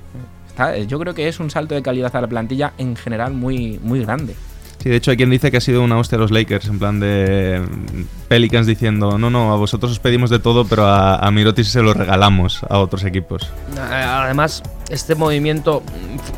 [0.49, 3.79] Está- yo creo que es un salto de calidad a la plantilla en general muy,
[3.83, 4.35] muy grande.
[4.83, 6.79] Sí, de hecho hay quien dice que ha sido una hostia a los Lakers, en
[6.79, 11.17] plan de mm, Pelicans diciendo, no, no, a vosotros os pedimos de todo, pero a,
[11.17, 13.51] a Mirotic se lo regalamos a otros equipos.
[13.77, 15.83] Eh, Además, este movimiento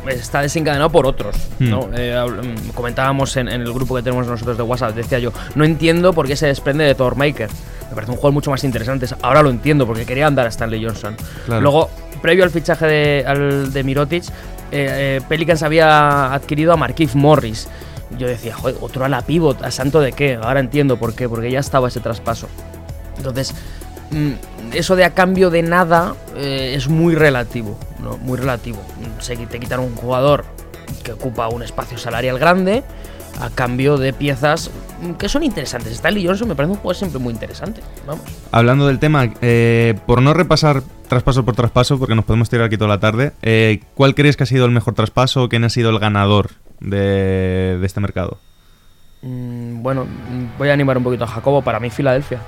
[0.07, 1.35] está desencadenado por otros.
[1.59, 1.81] ¿no?
[1.81, 1.93] Hmm.
[1.95, 5.31] Eh, habl- mm, comentábamos en, en el grupo que tenemos nosotros de WhatsApp, decía yo,
[5.53, 7.49] no entiendo por qué se desprende de Thor Maker.
[7.89, 9.05] Me parece un juego mucho más interesante.
[9.21, 11.15] Ahora lo entiendo, porque quería andar a Stanley Johnson.
[11.45, 11.61] Claro.
[11.61, 11.89] Luego,
[12.23, 14.29] previo al fichaje de, al- de Mirotic, eh,
[14.71, 17.67] eh, Pelicans había adquirido a Marquise Morris.
[18.17, 20.35] Yo decía, joder, otro a la pivot, ¿a santo de qué?
[20.35, 22.47] Ahora entiendo por qué, porque ya estaba ese traspaso.
[23.17, 23.53] Entonces,
[24.11, 24.31] mm,
[24.73, 27.77] eso de a cambio de nada eh, es muy relativo.
[28.23, 28.79] Muy relativo.
[29.49, 30.43] Te quitan un jugador
[31.03, 32.83] que ocupa un espacio salarial grande
[33.39, 34.71] a cambio de piezas
[35.01, 35.93] mm, que son interesantes.
[35.93, 37.81] Stanley Johnson me parece un jugador siempre muy interesante.
[38.05, 38.25] Vamos.
[38.51, 42.77] Hablando del tema, eh, por no repasar traspaso por traspaso, porque nos podemos tirar aquí
[42.77, 45.69] toda la tarde, eh, ¿cuál crees que ha sido el mejor traspaso o quién ha
[45.69, 48.37] sido el ganador de, de este mercado?
[49.21, 50.05] Mm, bueno,
[50.57, 51.61] voy a animar un poquito a Jacobo.
[51.61, 52.39] Para mí, Filadelfia.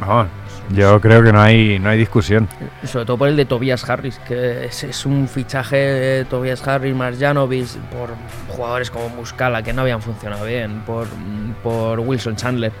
[0.00, 0.28] Vamos,
[0.74, 2.48] yo creo que no hay, no hay discusión.
[2.84, 6.94] Sobre todo por el de Tobias Harris, que es, es un fichaje de Tobias Harris,
[6.94, 8.10] Marjanovic, por
[8.48, 11.06] jugadores como Muscala que no habían funcionado bien, por,
[11.62, 12.72] por Wilson Chandler.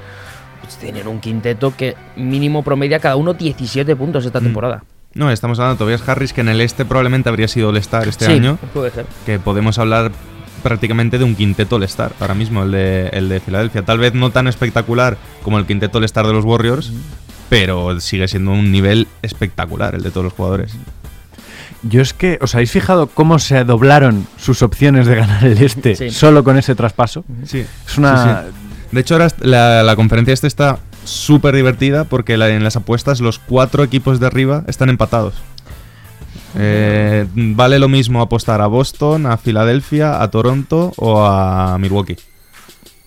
[0.62, 4.44] Pues tienen un quinteto que mínimo promedia cada uno 17 puntos esta Mm.
[4.44, 4.82] temporada.
[5.12, 8.26] No, estamos hablando de Tobias Harris, que en el este probablemente habría sido All-Star este
[8.26, 9.04] sí, año, puede ser.
[9.26, 10.12] que podemos hablar
[10.60, 13.82] prácticamente de un quinteto All-Star ahora mismo, el de, el de Filadelfia.
[13.84, 16.92] Tal vez no tan espectacular como el quinteto All-Star de los Warriors,
[17.48, 20.72] pero sigue siendo un nivel espectacular el de todos los jugadores.
[21.82, 25.96] Yo es que, ¿os habéis fijado cómo se doblaron sus opciones de ganar el este
[25.96, 26.10] Sí.
[26.10, 27.24] solo con ese traspaso?
[27.46, 27.64] Sí.
[27.86, 28.44] Es una...
[28.92, 33.20] De hecho, ahora la, la conferencia esta está súper divertida porque la- en las apuestas
[33.20, 35.34] los cuatro equipos de arriba están empatados.
[36.56, 42.16] Eh, vale lo mismo apostar a Boston, a Filadelfia, a Toronto o a Milwaukee.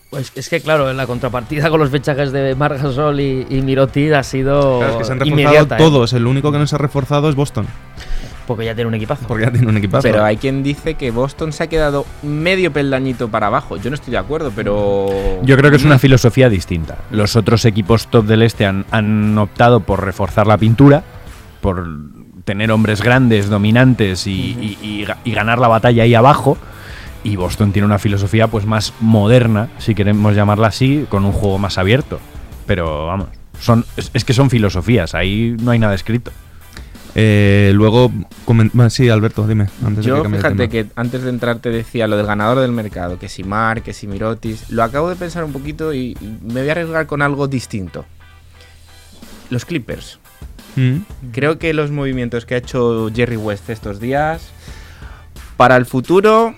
[0.09, 4.77] Pues es que, claro, la contrapartida con los fichajes de Margasol y, y ha sido
[4.77, 5.79] Claro, es que se han reforzado inmediata, ¿eh?
[5.79, 6.13] todos.
[6.13, 7.65] El único que no se ha reforzado es Boston.
[8.45, 9.25] Porque ya tiene un equipazo.
[9.27, 10.03] Porque ya tiene un equipazo.
[10.03, 13.77] Pero hay quien dice que Boston se ha quedado medio peldañito para abajo.
[13.77, 15.09] Yo no estoy de acuerdo, pero.
[15.41, 16.97] Yo creo que es una filosofía distinta.
[17.09, 21.03] Los otros equipos top del este han, han optado por reforzar la pintura,
[21.61, 21.87] por
[22.45, 26.57] tener hombres grandes, dominantes y, y- y ga- y ganar la batalla ahí abajo.
[27.23, 31.57] Y Boston tiene una filosofía pues más moderna, si queremos llamarla así, con un juego
[31.57, 32.19] más abierto.
[32.65, 33.27] Pero vamos,
[33.59, 36.31] son, es, es que son filosofías, ahí no hay nada escrito.
[37.15, 38.11] Eh, luego,
[38.47, 39.67] bueno, sí, Alberto, dime.
[39.85, 40.69] Antes de Yo, que de fíjate tema.
[40.69, 43.93] que antes de entrar te decía lo del ganador del mercado, que si Mar, que
[43.93, 44.69] si Mirotis.
[44.71, 48.03] Lo acabo de pensar un poquito y me voy a arriesgar con algo distinto.
[49.49, 50.19] Los Clippers.
[50.75, 50.97] Mm.
[51.31, 54.41] Creo que los movimientos que ha hecho Jerry West estos días,
[55.57, 56.55] para el futuro,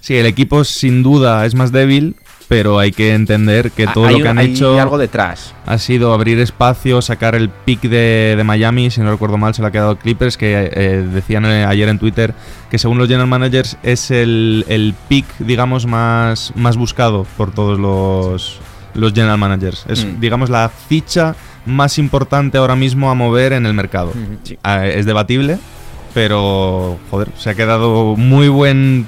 [0.00, 2.16] Sí, el equipo sin duda es más débil,
[2.48, 5.54] pero hay que entender que todo hay, lo que han hay hecho algo detrás.
[5.64, 9.62] ha sido abrir espacio, sacar el pick de, de Miami, si no recuerdo mal, se
[9.62, 12.34] lo ha quedado Clippers, que eh, decían eh, ayer en Twitter
[12.68, 17.78] que según los general managers es el, el pick, digamos, más, más buscado por todos
[17.78, 18.58] los,
[18.94, 19.86] los general managers.
[19.88, 20.18] Es, Mm.
[20.18, 21.36] digamos, la ficha
[21.66, 24.12] más importante ahora mismo a mover en el mercado.
[24.42, 24.58] Sí.
[24.62, 25.58] Ah, es debatible,
[26.14, 29.06] pero joder, se ha quedado muy buen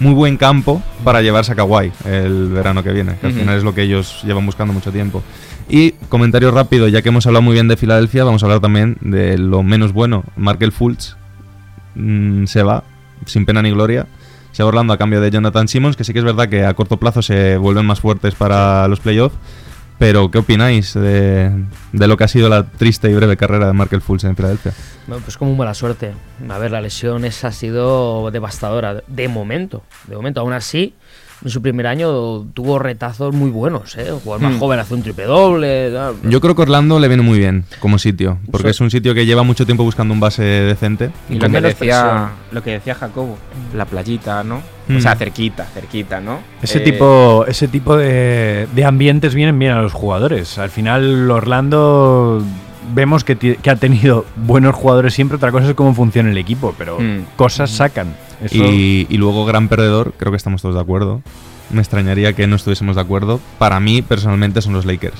[0.00, 3.62] muy buen campo para llevarse a Kawhi el verano que viene, que al final es
[3.62, 5.22] lo que ellos llevan buscando mucho tiempo.
[5.68, 8.96] Y comentario rápido, ya que hemos hablado muy bien de Filadelfia, vamos a hablar también
[9.00, 10.24] de lo menos bueno.
[10.36, 11.16] Markel Fultz
[11.94, 12.82] mm, se va,
[13.26, 14.06] sin pena ni gloria.
[14.50, 16.74] Se va Orlando a cambio de Jonathan Simmons, que sí que es verdad que a
[16.74, 19.36] corto plazo se vuelven más fuertes para los playoffs.
[20.00, 21.52] Pero, ¿qué opináis de,
[21.92, 24.72] de lo que ha sido la triste y breve carrera de Markel Fultz en Filadelfia?
[25.06, 26.14] Bueno, pues como mala suerte.
[26.48, 29.02] A ver, la lesión esa ha sido devastadora.
[29.06, 29.82] De momento.
[30.06, 30.40] De momento.
[30.40, 30.94] Aún así,
[31.44, 33.96] en su primer año tuvo retazos muy buenos.
[33.96, 34.04] ¿eh?
[34.08, 34.58] El jugador más Hmm.
[34.58, 35.90] joven hace un triple doble.
[35.92, 36.14] tal.
[36.24, 38.70] Yo creo que Orlando le viene muy bien como sitio, porque Sí.
[38.72, 41.10] es un sitio que lleva mucho tiempo buscando un base decente.
[41.28, 43.38] Y Y lo que, menos decía, lo que decía Jacobo,
[43.74, 44.62] la playita, ¿no?
[44.88, 44.96] Mm.
[44.96, 46.40] O sea, cerquita, cerquita, ¿no?
[46.62, 50.58] Ese Eh, tipo, ese tipo de, de ambientes vienen bien a los jugadores.
[50.58, 52.42] Al final, Orlando
[52.94, 55.36] vemos que, que ha tenido buenos jugadores siempre.
[55.36, 57.24] Otra cosa es cómo funciona el equipo, pero Mm.
[57.36, 58.14] cosas sacan.
[58.42, 61.20] Eso- Y, y luego gran perdedor, creo que estamos todos de acuerdo.
[61.70, 63.38] Me extrañaría que no estuviésemos de acuerdo.
[63.58, 65.16] Para mí, personalmente, son los Lakers.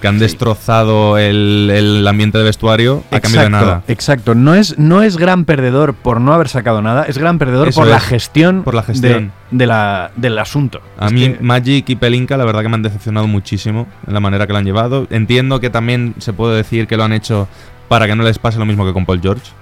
[0.00, 3.82] Que han destrozado el, el ambiente de vestuario a cambio de nada.
[3.88, 4.34] Exacto.
[4.34, 7.80] No es, no es gran perdedor por no haber sacado nada, es gran perdedor Eso
[7.80, 9.32] por la es, gestión, por la gestión.
[9.50, 10.80] De, de la, del asunto.
[10.98, 14.12] A Es mí que- Magic y Pelinka la verdad que me han decepcionado muchísimo en
[14.14, 15.06] la manera que lo han llevado.
[15.10, 17.48] Entiendo que también se puede decir que lo han hecho
[17.88, 19.52] para que no les pase lo mismo que con Paul George.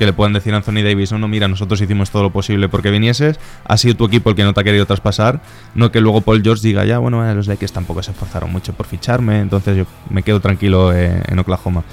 [0.00, 2.70] Que le puedan decir a Anthony Davis, no, no, mira, nosotros hicimos todo lo posible
[2.70, 5.42] porque vinieses, ha sido tu equipo el que no te ha querido traspasar,
[5.74, 8.86] no que luego Paul George diga, ya, bueno, los Lakers tampoco se esforzaron mucho por
[8.86, 11.84] ficharme, entonces yo me quedo tranquilo eh, en Oklahoma.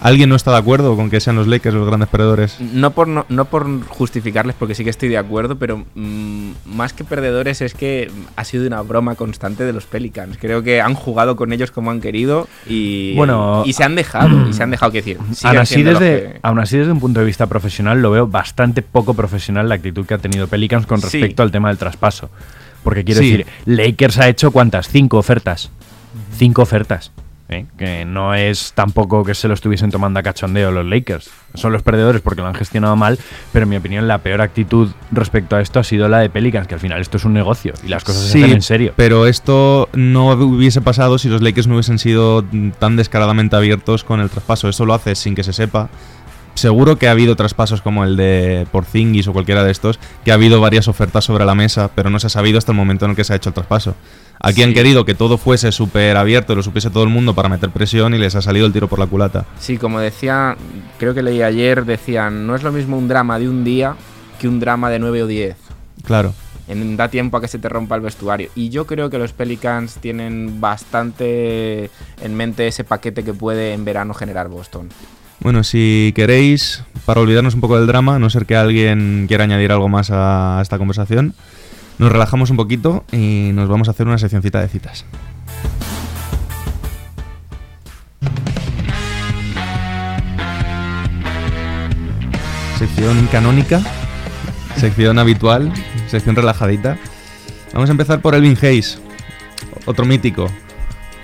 [0.00, 2.60] ¿Alguien no está de acuerdo con que sean los Lakers los grandes perdedores?
[2.60, 6.92] No por, no, no por justificarles, porque sí que estoy de acuerdo, pero mm, más
[6.92, 10.36] que perdedores es que ha sido una broma constante de los Pelicans.
[10.38, 14.48] Creo que han jugado con ellos como han querido y, Bueno, y se han dejado,
[14.48, 15.18] y se han dejado que decir.
[15.44, 15.98] Aún así, desde,
[16.34, 19.76] que- aún así, desde un punto de vista profesional, lo veo bastante poco profesional la
[19.76, 21.04] actitud que ha tenido Pelicans con Sí.
[21.18, 22.28] respecto al tema del traspaso.
[22.84, 23.30] Porque quiero Sí.
[23.30, 24.88] decir, Lakers ha hecho cuántas?
[24.88, 25.70] Cinco ofertas.
[26.36, 27.10] Cinco ofertas.
[27.48, 27.66] ¿Eh?
[27.76, 31.30] Que no es tampoco que se lo estuviesen tomando a cachondeo los Lakers.
[31.54, 33.18] Son los perdedores porque lo han gestionado mal,
[33.52, 36.66] pero en mi opinión la peor actitud respecto a esto ha sido la de Pelicans,
[36.66, 38.92] que al final esto es un negocio y las cosas se hacen en serio.
[38.96, 42.44] Pero esto no hubiese pasado si los Lakers no hubiesen sido
[42.78, 44.68] tan descaradamente abiertos con el traspaso.
[44.68, 45.88] Eso lo hace sin que se sepa.
[46.56, 50.34] Seguro que ha habido traspasos como el de Porzingis o cualquiera de estos, que ha
[50.34, 53.10] habido varias ofertas sobre la mesa, pero no se ha sabido hasta el momento en
[53.10, 53.94] el que se ha hecho el traspaso.
[54.40, 57.68] Aquí han querido que todo fuese súper abierto, lo supiese todo el mundo para meter
[57.68, 59.44] presión y les ha salido el tiro por la culata.
[59.60, 60.56] Sí, como decía,
[60.98, 63.94] creo que leí ayer, decían, no es lo mismo un drama de un día
[64.40, 65.56] que un drama de 9 o 10.
[66.04, 66.32] Claro.
[66.68, 68.48] En, da tiempo a que se te rompa el vestuario.
[68.54, 71.90] Y yo creo que los Pelicans tienen bastante
[72.22, 74.88] en mente ese paquete que puede en verano generar Boston.
[75.40, 79.44] Bueno, si queréis, para olvidarnos un poco del drama, a no ser que alguien quiera
[79.44, 81.34] añadir algo más a esta conversación,
[81.98, 85.04] nos relajamos un poquito y nos vamos a hacer una seccioncita de citas.
[92.78, 93.80] Sección canónica,
[94.76, 95.72] sección habitual,
[96.08, 96.98] sección relajadita.
[97.72, 98.98] Vamos a empezar por Elvin Hayes,
[99.86, 100.50] otro mítico.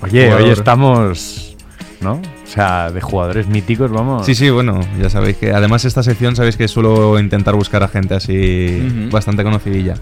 [0.01, 1.57] Oye, hoy estamos,
[2.01, 2.21] ¿no?
[2.53, 4.27] O sea, de jugadores míticos, vamos.
[4.27, 7.89] Sí, sí, bueno, ya sabéis que además esta sección sabéis que suelo intentar buscar a
[7.89, 9.95] gente así bastante conocidilla.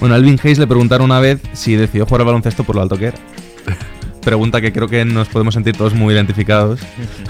[0.00, 2.80] Bueno, a Alvin Hayes le preguntaron una vez si decidió jugar al baloncesto por lo
[2.80, 3.18] alto que era.
[4.24, 6.80] Pregunta que creo que nos podemos sentir todos muy identificados.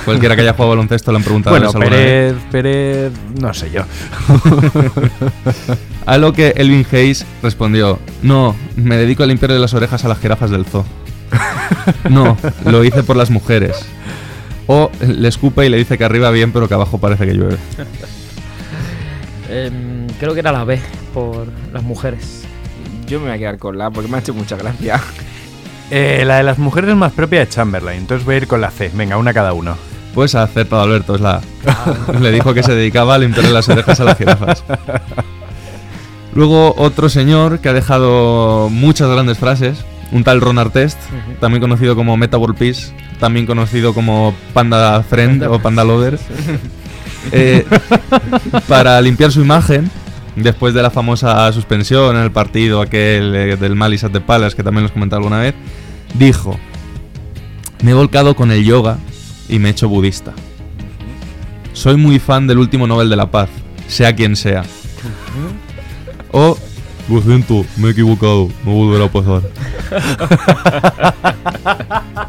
[0.04, 2.34] Cualquiera que haya jugado al baloncesto le han preguntado Bueno, alguna vez.
[2.52, 3.82] Pérez, Pérez, no sé yo.
[6.06, 10.20] A lo que Elvin Hayes respondió, no, me dedico a limpiarle las orejas a las
[10.20, 10.84] jirafas del zoo.
[12.08, 13.84] No, lo hice por las mujeres.
[14.68, 17.56] O le escupe y le dice que arriba bien, pero que abajo parece que llueve.
[19.50, 20.78] Em, creo que era la B,
[21.14, 22.44] por las mujeres.
[23.06, 25.02] Yo me voy a quedar con la porque me ha hecho mucha gracia.
[25.90, 28.60] Eh, la de las mujeres es más propia de Chamberlain, entonces voy a ir con
[28.60, 28.90] la C.
[28.92, 29.74] Venga, una cada uno.
[30.14, 32.12] Pues ha acertado Alberto, es la A.
[32.20, 34.62] Le dijo que se dedicaba a limpiarle las orejas a las jirafas.
[36.34, 40.98] Luego otro señor que ha dejado muchas grandes frases, un tal Ron Artest,
[41.40, 46.18] también conocido como Meta World Peace, también conocido como Panda Friend o Panda Lover,
[47.32, 47.64] eh,
[48.68, 49.90] para limpiar su imagen,
[50.36, 54.62] después de la famosa suspensión en el partido aquel eh, del at the Palace, que
[54.62, 55.54] también los comenté alguna vez,
[56.14, 56.58] dijo,
[57.82, 58.98] me he volcado con el yoga
[59.48, 60.32] y me he hecho budista.
[61.72, 63.50] Soy muy fan del último Nobel de la Paz,
[63.86, 64.64] sea quien sea.
[66.32, 66.58] O,
[67.08, 69.42] lo siento, me he equivocado, no volverá a pasar.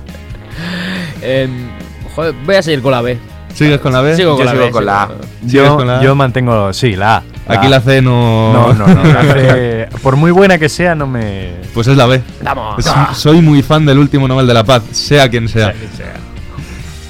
[1.21, 1.69] Em,
[2.15, 3.17] joder, voy a seguir con la B.
[3.53, 4.15] ¿Sigues con la B?
[4.15, 4.71] Sigo con Yo la sigo B.
[4.71, 5.07] con la A.
[5.07, 6.03] sigo- ¿Sigues Yo, con la A?
[6.03, 7.23] yo mantengo, sí, la A.
[7.47, 8.53] Aquí la C no...
[8.53, 9.03] No, no, no.
[9.03, 11.55] la C, por muy buena que sea, no me.
[11.73, 12.21] Pues es la B.
[12.43, 12.85] Vamos.
[12.85, 15.73] Es- soy muy fan del último Nobel de la Paz, sea quien sea.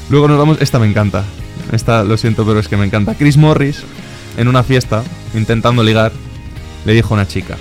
[0.09, 0.57] Luego nos vamos.
[0.61, 1.23] Esta me encanta.
[1.71, 3.13] Esta lo siento, pero es que me encanta.
[3.15, 3.83] Chris Morris,
[4.37, 5.03] en una fiesta,
[5.35, 6.11] intentando ligar,
[6.89, 7.55] le dijo a una chica: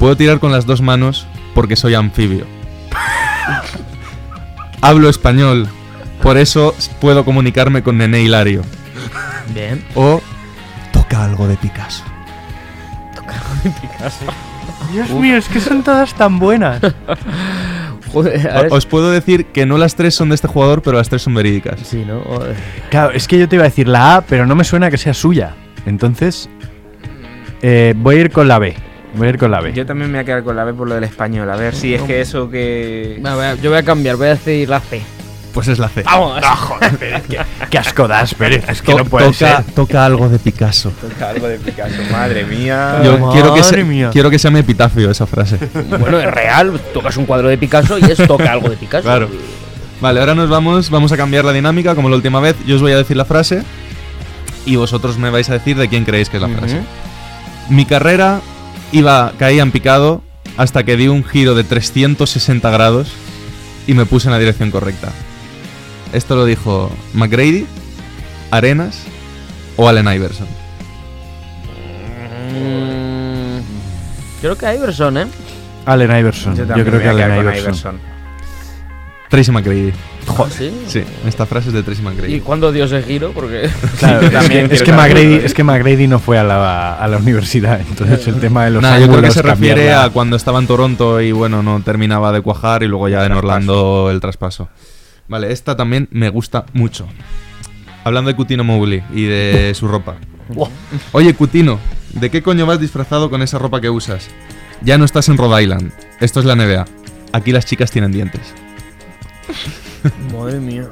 [0.00, 2.44] Puedo tirar con las dos manos porque soy anfibio.
[4.82, 5.68] Hablo español,
[6.22, 8.62] por eso puedo comunicarme con Nene Hilario.
[9.54, 9.84] Bien.
[9.94, 10.20] O
[10.92, 12.02] toca algo de Picasso.
[14.92, 16.80] Dios mío, es que son todas tan buenas.
[18.12, 21.22] Joder, Os puedo decir que no las tres son de este jugador, pero las tres
[21.22, 21.78] son verídicas.
[21.84, 22.22] Sí, ¿no?
[22.22, 22.56] Joder.
[22.90, 24.98] Claro, es que yo te iba a decir la A, pero no me suena que
[24.98, 25.54] sea suya.
[25.86, 26.48] Entonces,
[27.68, 28.76] eh, voy a ir con la B.
[29.14, 29.72] Voy a ir con la B.
[29.72, 31.50] Yo también me voy a quedar con la B por lo del español.
[31.50, 33.20] A ver si es que eso que.
[33.62, 35.02] Yo voy a cambiar, voy a decir la C.
[35.52, 36.02] Pues es la C.
[36.02, 36.38] ¡Vamos!
[37.70, 38.68] Qué asco das, Pérez.
[38.68, 39.64] Es que To- no puede toca, ser.
[39.74, 40.92] toca algo de Picasso.
[41.00, 43.00] Toca algo de Picasso, madre mía.
[43.02, 44.10] Yo Madre quiero que, se- mía.
[44.12, 45.58] quiero que sea mi epitafio esa frase.
[45.98, 49.04] Bueno, es real, tocas un cuadro de Picasso y es toca algo de Picasso.
[49.04, 49.28] Claro.
[50.02, 52.54] Vale, ahora nos vamos, vamos a cambiar la dinámica como la última vez.
[52.66, 53.62] Yo os voy a decir la frase
[54.66, 56.80] y vosotros me vais a decir de quién creéis que es la frase.
[57.68, 58.40] Mi carrera
[58.92, 60.22] iba, caía en picado
[60.56, 63.12] hasta que di un giro de 360 grados
[63.86, 65.10] y me puse en la dirección correcta.
[66.12, 67.66] Esto lo dijo McGrady,
[68.50, 69.02] Arenas
[69.76, 70.46] o Allen Iverson.
[72.52, 73.58] Mm,
[74.40, 75.26] creo que Iverson, ¿eh?
[75.84, 76.56] Allen Iverson.
[76.56, 78.15] Yo, también creo que Allen Iverson.
[79.28, 79.92] Tracy McGrady.
[80.50, 80.72] ¿Sí?
[80.86, 82.40] Sí, esta frase es de Tracy ¿Y McGrady.
[82.40, 83.32] cuándo dio ese giro?
[83.32, 83.68] Porque.
[83.98, 87.08] Claro, es, También que, es, que McGrady, es que McGrady no fue a la, a
[87.08, 90.36] la universidad, entonces el tema de los Nah, yo creo que se refiere a cuando
[90.36, 94.20] estaba en Toronto y bueno, no terminaba de cuajar y luego ya en Orlando el
[94.20, 94.68] traspaso.
[95.28, 97.08] Vale, esta también me gusta mucho.
[98.04, 100.16] Hablando de Cutino Mowgli y de su ropa.
[101.12, 101.80] Oye, Cutino,
[102.12, 104.28] ¿de qué coño vas disfrazado con esa ropa que usas?
[104.82, 105.92] Ya no estás en Rhode Island.
[106.20, 106.84] Esto es la NBA.
[107.32, 108.54] Aquí las chicas tienen dientes.
[110.32, 110.88] Madre mía.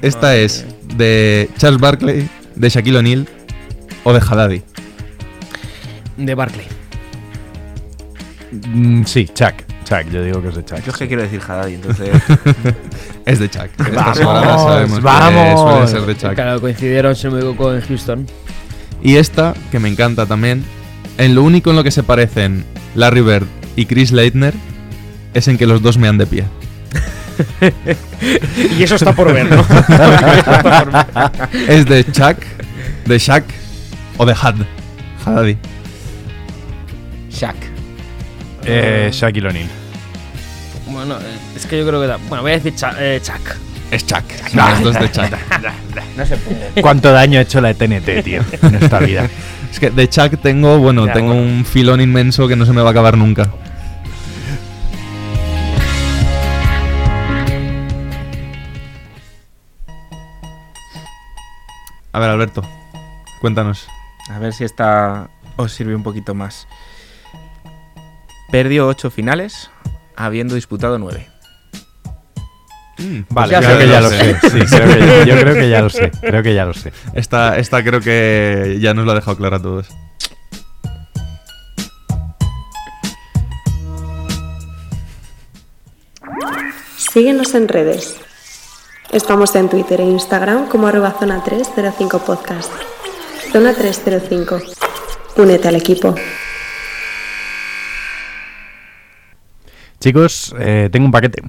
[0.00, 0.66] Esta es
[0.96, 3.28] de Charles Barkley, de Shaquille O'Neal
[4.04, 4.62] o de Haddadi.
[6.16, 6.66] De Barkley.
[8.66, 9.54] Mm, sí, Chuck.
[9.84, 10.82] Chuck, yo digo que es de Chuck.
[10.84, 12.10] Yo es que quiero decir Haddadi, entonces.
[13.24, 13.70] Es de Chuck.
[13.94, 14.18] ¡Vamos!
[14.18, 15.60] sabemos ¡Vamos!
[15.60, 16.34] suele ser de Chuck.
[16.34, 18.26] Claro, coincidieron, si me Houston.
[19.00, 20.64] Y esta, que me encanta también,
[21.18, 22.64] en lo único en lo que se parecen
[22.94, 23.46] Larry Bird
[23.76, 24.54] y Chris Leitner
[25.34, 26.44] es en que los dos me han de pie.
[28.78, 29.64] y eso está por ver, ¿no?
[31.68, 32.38] Es de Chuck,
[33.06, 33.44] de Shaq
[34.18, 34.54] o de Had.
[35.24, 35.56] Haddadi.
[37.30, 37.56] Shaq.
[38.64, 39.68] Eh, Shaquille O'Neal.
[40.86, 42.06] bueno, eh, es que yo creo que.
[42.06, 43.56] da- Bueno, voy a decir eh, Chuck.
[43.90, 44.22] Es Chuck.
[44.54, 45.32] Los dos de Chuck.
[46.16, 46.82] No se puede.
[46.82, 49.28] ¿Cuánto daño ha hecho la TNT, tío, en esta vida?
[49.70, 51.42] Es que de Chuck tengo, bueno, Ya, tengo bueno.
[51.42, 53.50] un filón inmenso que no se me va a acabar nunca.
[62.12, 62.62] A ver, Alberto,
[63.40, 63.86] cuéntanos.
[64.30, 66.66] A ver si esta os sirve un poquito más.
[68.50, 69.70] Perdió ocho finales,
[70.16, 71.28] habiendo disputado nueve.
[73.30, 74.34] Vale, ya creo que ya lo sé.
[74.40, 76.10] Sí, creo que- yo creo que ya lo sé.
[76.20, 76.92] Creo que ya lo sé.
[77.14, 79.88] Esta, esta creo que ya nos lo ha dejado clara a todos.
[86.96, 88.16] Síguenos en redes.
[89.12, 92.72] Estamos en Twitter e Instagram como arroba zona 305 podcast.
[93.52, 94.60] Zona 305.
[95.36, 96.14] Únete al equipo.
[100.00, 101.42] Chicos, eh, tengo un paquete.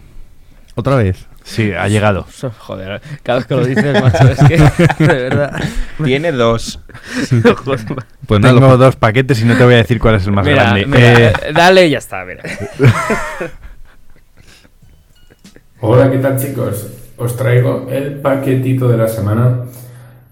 [0.76, 1.26] Otra vez.
[1.44, 2.26] Sí, ha llegado.
[2.60, 4.58] Joder, cada vez que lo dices, macho, es que.
[5.06, 5.62] De verdad.
[6.04, 6.80] Tiene dos.
[8.26, 10.32] Pues nada, Tengo lo- dos paquetes y no te voy a decir cuál es el
[10.32, 10.86] más Mira, grande.
[10.86, 12.42] mira, Eh, eh, dale y ya está, mira.
[15.82, 16.88] Hola, ¿qué tal chicos?
[17.18, 19.66] Os traigo el paquetito de la semana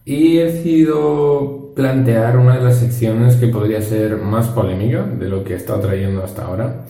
[0.04, 5.44] y he decidido plantear una de las secciones que podría ser más polémica de lo
[5.44, 6.86] que he estado trayendo hasta ahora.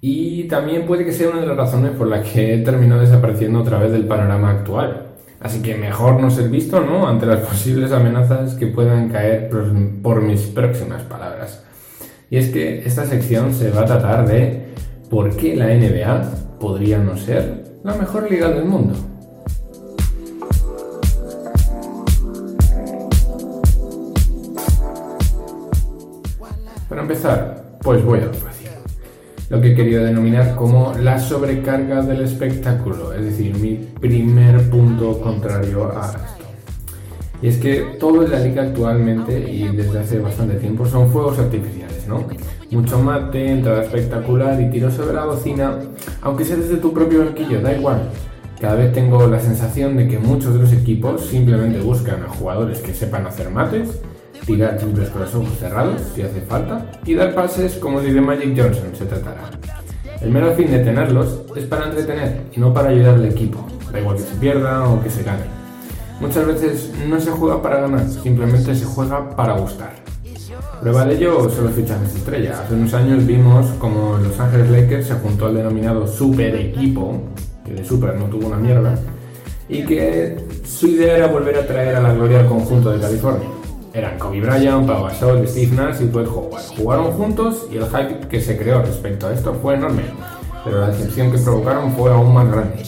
[0.00, 3.60] Y también puede que sea una de las razones por las que he terminado desapareciendo
[3.60, 5.06] otra vez del panorama actual.
[5.40, 7.08] Así que mejor no ser visto, ¿no?
[7.08, 9.64] Ante las posibles amenazas que puedan caer por,
[10.02, 11.64] por mis próximas palabras.
[12.30, 14.66] Y es que esta sección se va a tratar de
[15.08, 18.94] por qué la NBA podría no ser la mejor liga del mundo.
[27.04, 28.32] Empezar, pues voy a lo.
[29.50, 35.20] Lo que he querido denominar como la sobrecarga del espectáculo, es decir, mi primer punto
[35.20, 36.44] contrario a esto.
[37.42, 41.38] Y es que todo en la liga actualmente y desde hace bastante tiempo son fuegos
[41.38, 42.26] artificiales, ¿no?
[42.70, 45.78] Mucho mate, entrada espectacular y tiro sobre la bocina,
[46.22, 48.08] aunque sea desde tu propio banquillo, da igual.
[48.58, 52.80] Cada vez tengo la sensación de que muchos de los equipos simplemente buscan a jugadores
[52.80, 54.00] que sepan hacer mates,
[54.46, 58.20] tirar triples con los ojos cerrados si hace falta y dar pases como si de
[58.20, 59.50] Magic Johnson se tratara.
[60.20, 64.00] El mero fin de tenerlos es para entretener y no para ayudar al equipo, da
[64.00, 65.44] igual que se pierda o que se gane.
[66.20, 70.04] Muchas veces no se juega para ganar, simplemente se juega para gustar.
[70.80, 72.60] Prueba de ello son los fichajes estrella.
[72.62, 77.20] Hace unos años vimos como Los Ángeles Lakers se juntó al denominado super equipo,
[77.64, 78.94] que de super no tuvo una mierda,
[79.68, 83.48] y que su idea era volver a traer a la gloria al conjunto de California.
[83.94, 86.62] Eran Kobe Bryant, Pau Gasol, Steve Nash y Dwight Howard.
[86.76, 90.02] Jugaron juntos y el hype que se creó respecto a esto fue enorme,
[90.64, 92.84] pero la decepción que provocaron fue aún más grande.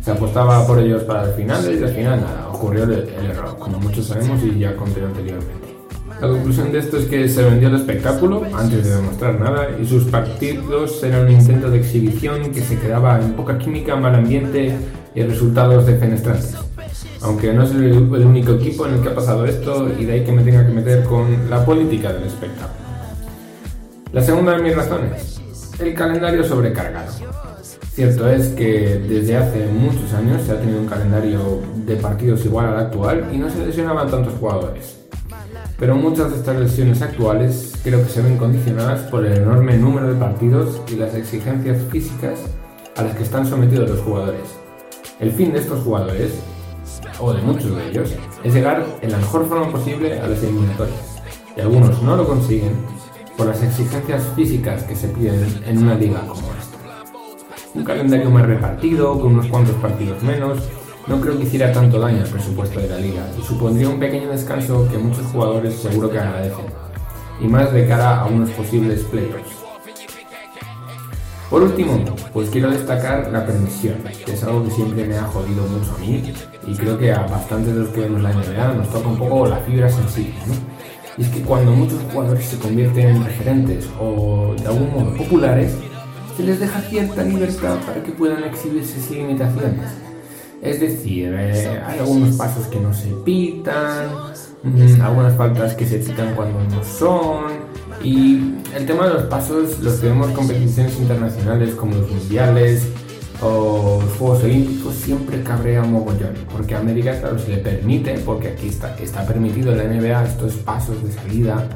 [0.00, 3.58] Se apostaba por ellos para el final y al final nada, ocurrió el, el error,
[3.58, 5.76] como muchos sabemos y ya conté anteriormente.
[6.22, 9.84] La conclusión de esto es que se vendió el espectáculo antes de demostrar nada y
[9.84, 14.74] sus partidos eran un intento de exhibición que se quedaba en poca química, mal ambiente
[15.14, 16.65] y resultados defenestrantes.
[17.26, 20.12] Aunque no es el, el único equipo en el que ha pasado esto y de
[20.12, 22.86] ahí que me tenga que meter con la política del espectáculo.
[24.12, 25.40] La segunda de mis razones,
[25.80, 27.10] el calendario sobrecargado.
[27.92, 32.66] Cierto es que desde hace muchos años se ha tenido un calendario de partidos igual
[32.66, 35.00] al actual y no se lesionaban tantos jugadores.
[35.78, 40.12] Pero muchas de estas lesiones actuales creo que se ven condicionadas por el enorme número
[40.12, 42.38] de partidos y las exigencias físicas
[42.96, 44.56] a las que están sometidos los jugadores.
[45.18, 46.32] El fin de estos jugadores,
[47.18, 48.14] o de muchos de ellos,
[48.44, 51.22] es llegar en la mejor forma posible a las eliminatorias.
[51.56, 52.74] Y algunos no lo consiguen
[53.36, 56.76] por las exigencias físicas que se piden en una liga como esta.
[57.74, 60.58] Un calendario más repartido, con unos cuantos partidos menos,
[61.06, 64.28] no creo que hiciera tanto daño al presupuesto de la liga y supondría un pequeño
[64.28, 66.66] descanso que muchos jugadores seguro que agradecen,
[67.40, 69.55] y más de cara a unos posibles playoffs.
[71.50, 75.62] Por último, pues quiero destacar la permisión, que es algo que siempre me ha jodido
[75.62, 76.32] mucho a mí
[76.66, 79.46] y creo que a bastantes de los que vemos la NBA nos toca un poco
[79.46, 80.54] la fibra sensible, ¿no?
[81.18, 85.72] Y es que cuando muchos jugadores se convierten en referentes o de algún modo populares,
[86.36, 89.90] se les deja cierta libertad para que puedan exhibirse sin limitaciones.
[90.60, 94.08] Es decir, eh, hay algunos pasos que no se pitan,
[94.62, 97.65] mm, algunas faltas que se pitan cuando no son.
[98.06, 102.86] Y el tema de los pasos los en competiciones internacionales como los mundiales
[103.42, 106.34] o los Juegos Olímpicos siempre cabrea mogollón.
[106.52, 110.52] Porque a América, claro, se le permite, porque aquí está, está permitido la NBA estos
[110.54, 111.68] pasos de salida.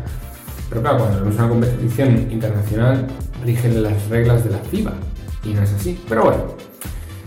[0.68, 3.08] Pero claro, cuando vemos una competición internacional,
[3.44, 4.92] rigen las reglas de la FIBA.
[5.42, 6.00] Y no es así.
[6.08, 6.60] Pero bueno,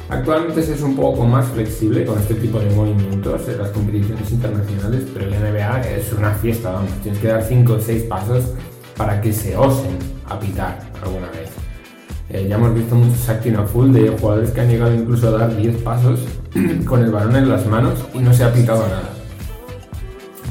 [0.10, 4.32] Actualmente se es un poco más flexible con este tipo de movimientos en las competiciones
[4.32, 6.91] internacionales, pero la NBA es una fiesta, vamos.
[7.01, 8.43] Tienes que dar 5 o 6 pasos
[8.97, 11.49] para que se osen a pitar alguna vez.
[12.29, 15.31] Eh, ya hemos visto muchos acting a full de jugadores que han llegado incluso a
[15.31, 16.21] dar 10 pasos
[16.85, 19.09] con el balón en las manos y no se ha pitado nada.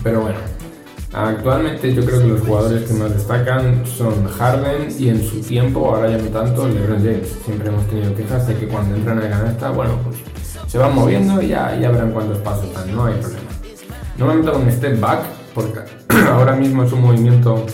[0.02, 0.38] Pero bueno,
[1.12, 5.94] actualmente yo creo que los jugadores que más destacan son Harden y en su tiempo,
[5.94, 7.36] ahora ya no tanto, LeBron James.
[7.44, 10.16] Siempre hemos tenido quejas de que cuando entran a canasta, bueno, pues
[10.66, 13.42] se van moviendo y ya, ya verán cuántos pasos dan, no hay problema.
[14.18, 15.20] No me meto con step back
[15.54, 15.80] porque
[16.30, 17.66] ahora mismo es un movimiento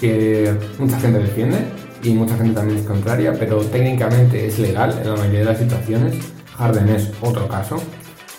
[0.00, 1.58] que mucha gente defiende
[2.02, 5.58] y mucha gente también es contraria, pero técnicamente es legal en la mayoría de las
[5.58, 6.14] situaciones.
[6.56, 7.76] Harden es otro caso,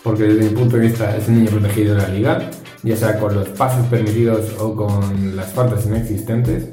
[0.04, 2.50] porque desde mi punto de vista es el niño protegido de la liga,
[2.84, 6.70] ya sea con los pasos permitidos o con las faltas inexistentes.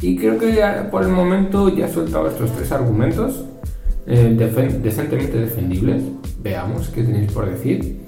[0.00, 3.44] Y creo que ya, por el momento ya he soltado estos tres argumentos
[4.06, 4.36] eh,
[4.82, 6.02] decentemente defendibles.
[6.42, 8.00] Veamos qué tenéis por decir.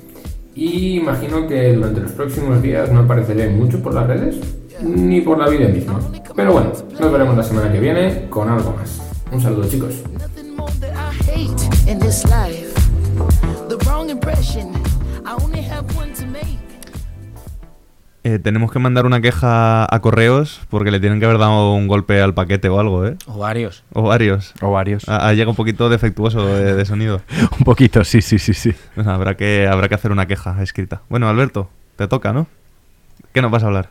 [0.55, 4.37] Y imagino que durante los próximos días no apareceré mucho por las redes
[4.83, 6.01] ni por la vida misma.
[6.35, 9.01] Pero bueno, nos veremos la semana que viene con algo más.
[9.31, 10.03] Un saludo chicos.
[18.25, 21.87] Eh, tenemos que mandar una queja a correos porque le tienen que haber dado un
[21.87, 23.17] golpe al paquete o algo, ¿eh?
[23.27, 23.85] O varios.
[23.93, 24.53] O varios.
[24.61, 25.09] O varios.
[25.09, 27.21] Ha, ha llegado un poquito defectuoso de, de sonido.
[27.59, 28.75] Un poquito, sí, sí, sí, sí.
[28.97, 31.03] Pues habrá que, habrá que hacer una queja escrita.
[31.09, 32.49] Bueno, Alberto, te toca, ¿no?
[33.33, 33.91] ¿Qué nos vas a hablar?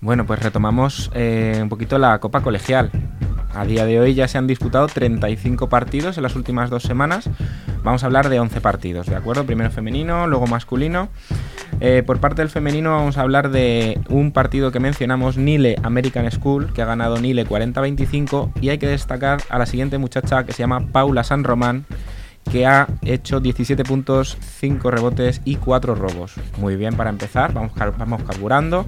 [0.00, 2.90] Bueno, pues retomamos eh, un poquito la Copa Colegial.
[3.54, 7.28] A día de hoy ya se han disputado 35 partidos en las últimas dos semanas.
[7.82, 9.44] Vamos a hablar de 11 partidos, ¿de acuerdo?
[9.44, 11.08] Primero femenino, luego masculino.
[11.80, 16.30] Eh, por parte del femenino vamos a hablar de un partido que mencionamos, Nile American
[16.30, 20.52] School, que ha ganado Nile 40-25 y hay que destacar a la siguiente muchacha que
[20.52, 21.84] se llama Paula San Román,
[22.50, 26.34] que ha hecho 17 puntos, 5 rebotes y 4 robos.
[26.58, 28.86] Muy bien para empezar, vamos, car- vamos carburando.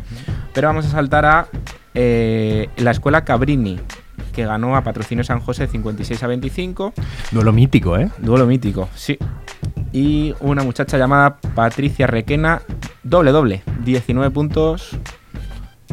[0.53, 1.47] Pero vamos a saltar a
[1.95, 3.79] eh, la escuela Cabrini,
[4.33, 6.93] que ganó a Patrocinio San José 56 a 25.
[7.31, 8.11] Duelo mítico, ¿eh?
[8.19, 9.19] Duelo mítico, sí.
[9.93, 12.63] Y una muchacha llamada Patricia Requena,
[13.03, 14.97] doble doble, 19 puntos,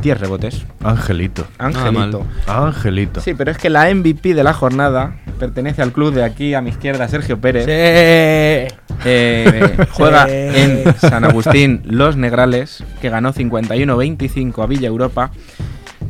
[0.02, 0.66] 10 rebotes.
[0.84, 1.46] Angelito.
[1.58, 2.26] Angelito.
[2.48, 3.22] Angelito.
[3.22, 6.62] Sí, pero es que la MVP de la jornada pertenece al club de aquí a
[6.62, 7.66] mi izquierda, Sergio Pérez.
[7.66, 7.72] Sí.
[9.06, 10.32] Eh, juega Sí.
[10.34, 15.32] en San Agustín Los Negrales, que ganó 51-25 a Villa Europa.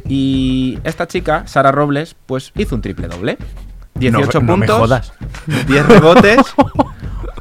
[0.08, 3.38] Y esta chica, Sara Robles, pues hizo un triple doble.
[3.96, 5.14] 18 No- no me puntos, jodas.
[5.68, 6.38] 10 rebotes,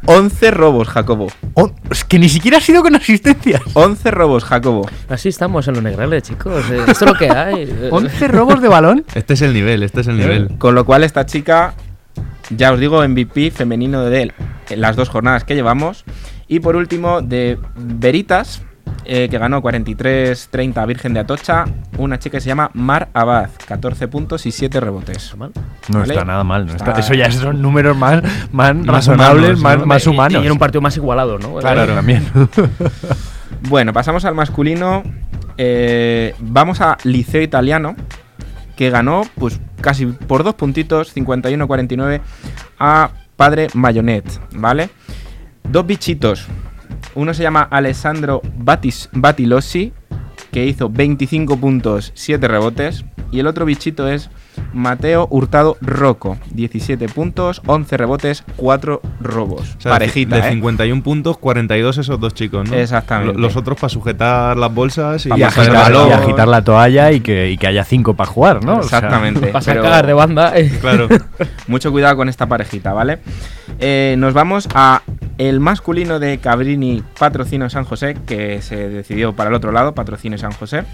[0.07, 1.27] 11 robos, Jacobo.
[1.55, 3.61] Oh, es que ni siquiera ha sido con asistencias.
[3.75, 4.89] 11 robos, Jacobo.
[5.09, 6.65] Así estamos en los negrales, chicos.
[6.71, 7.89] Eh, Esto es lo que hay.
[7.91, 9.05] 11 robos de balón.
[9.15, 10.59] Este es el nivel, este es el nivel.
[10.59, 11.75] Con lo cual esta chica,
[12.51, 14.33] ya os digo, MVP femenino de él
[14.71, 16.05] en las dos jornadas que llevamos.
[16.49, 18.63] Y por último, de Veritas,
[19.05, 21.65] eh, que ganó 43-30 Virgen de Atocha.
[21.99, 25.35] Una chica que se llama Mar Abad, 14 puntos y 7 rebotes.
[25.37, 25.51] No
[26.01, 26.15] ¿Vale?
[26.15, 26.67] está nada mal.
[26.67, 28.23] no está- Está- eso ya son números más,
[28.53, 29.87] más, Más razonables, humanos, más, ¿no?
[29.87, 30.43] más Y- humanos.
[30.43, 31.55] Y, en un partido más igualado, ¿no?
[31.57, 32.25] Claro, también.
[33.69, 35.03] Bueno, pasamos al masculino.
[35.59, 37.97] Eh, vamos a Liceo Italiano,
[38.77, 42.21] que ganó pues casi por dos puntitos, 51-49,
[42.79, 44.91] a Padre Mayonet, ¿vale?
[45.65, 46.47] Dos bichitos.
[47.15, 49.93] Uno se llama Alessandro Batis, Batilossi,
[50.53, 53.05] que hizo 25 puntos, 7 rebotes.
[53.33, 54.31] Y el otro bichito es
[54.73, 59.77] Mateo Hurtado Rocco, 17 puntos, 11 rebotes, 4 robos.
[59.79, 60.53] O sea, Parejita, de ¿eh?
[60.53, 62.77] 51 puntos, 42 esos dos chicos, ¿no?
[62.77, 63.35] Exactamente.
[63.35, 66.09] Lo- Los otros para sujetar las bolsas y, y, agitar, balón.
[66.09, 68.79] y agitar la toalla y que, y que haya cinco para jugar, ¿no?
[68.79, 69.51] O sea, Exactamente.
[69.53, 70.53] Vas a pero- cagar de banda.
[70.59, 70.71] eh.
[70.81, 71.09] Claro.
[71.67, 73.19] Mucho cuidado con esta parejita, ¿vale?
[73.79, 75.03] Eh, nos vamos a
[75.39, 80.39] el masculino de Cabrini Patrocino San José, que se decidió para el otro lado, Patrocino
[80.39, 80.85] San José.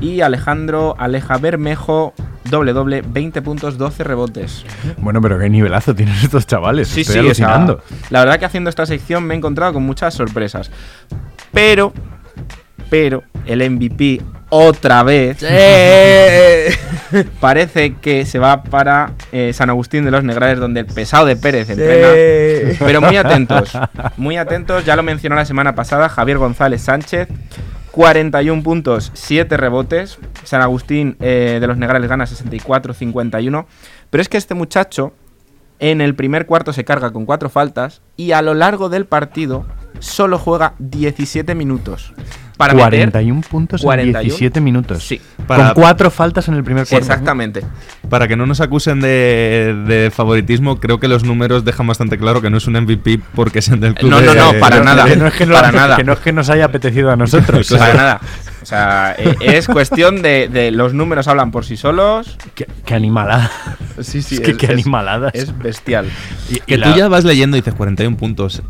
[0.00, 4.64] Y Alejandro Aleja Bermejo, doble doble, 20 puntos, 12 rebotes.
[4.98, 6.88] Bueno, pero qué nivelazo tienen estos chavales.
[6.88, 7.82] Sí, Estoy sí, o sea, alucinando.
[8.10, 10.70] la verdad que haciendo esta sección me he encontrado con muchas sorpresas.
[11.52, 11.92] Pero,
[12.90, 15.38] pero, el MVP otra vez
[17.40, 21.36] parece que se va para eh, San Agustín de los Negrales, donde el pesado de
[21.36, 22.76] Pérez entrena.
[22.78, 23.72] Pero muy atentos,
[24.16, 24.84] muy atentos.
[24.84, 27.28] Ya lo mencionó la semana pasada Javier González Sánchez.
[27.96, 30.18] 41 puntos, 7 rebotes.
[30.44, 33.64] San Agustín eh, de los Negrales gana 64-51.
[34.10, 35.14] Pero es que este muchacho
[35.78, 39.64] en el primer cuarto se carga con 4 faltas y a lo largo del partido
[39.98, 42.12] solo juega 17 minutos.
[42.56, 44.18] Para meter 41 puntos 41.
[44.18, 45.06] en 17 minutos.
[45.06, 45.20] Sí.
[45.46, 47.04] Para- Con cuatro faltas en el primer cuarto.
[47.04, 47.62] Exactamente.
[48.08, 52.40] Para que no nos acusen de, de favoritismo, creo que los números dejan bastante claro
[52.40, 54.10] que no es un MVP porque es en del club.
[54.10, 55.04] No, no, de- no, para de- nada.
[55.04, 55.96] Que no es que no, Para nada.
[55.96, 57.68] Que no es que nos haya apetecido a nosotros.
[57.78, 58.20] Para nada.
[58.66, 62.36] O sea, eh, es cuestión de, de los números hablan por sí solos.
[62.56, 63.48] Qué, qué animalada.
[64.00, 65.32] Sí, sí, Es que qué animaladas.
[65.36, 66.10] Es bestial.
[66.50, 68.62] Y- y Que la- tú ya vas leyendo y dices 41 puntos.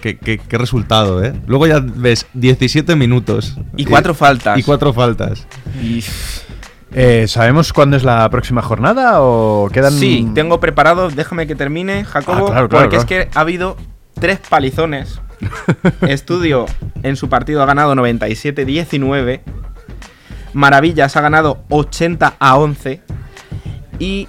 [0.00, 1.32] Qué, qué- qué resultado, ¿eh?
[1.48, 3.56] Luego ya ves 17 minutos.
[3.76, 4.56] Y cuatro faltas.
[4.56, 5.48] Y cuatro faltas.
[5.82, 6.04] Y-
[6.92, 9.92] Eh, ¿Sabemos cuándo es la próxima jornada o quedan...?
[9.92, 13.76] Sí, tengo preparado, déjame que termine, Jacobo, Ah, claro, claro, porque es que ha habido
[14.14, 15.20] tres palizones.
[16.08, 16.66] Estudio
[17.02, 19.40] en su partido ha ganado 97-19.
[20.52, 23.00] Maravillas ha ganado 80 a 11.
[23.98, 24.28] Y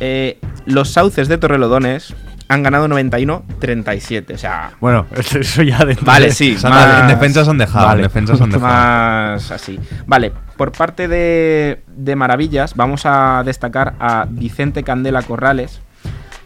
[0.00, 2.14] eh, los sauces de Torrelodones
[2.48, 4.34] han ganado 91-37.
[4.34, 5.96] O sea, Bueno, eso ya de...
[6.02, 6.56] Vale, sí.
[6.62, 7.86] Más- en defensa han dejado.
[7.86, 8.00] Vale.
[8.02, 8.60] En defensa han dejado.
[8.72, 9.78] más así.
[10.06, 15.80] Vale, por parte de, de Maravillas, vamos a destacar a Vicente Candela Corrales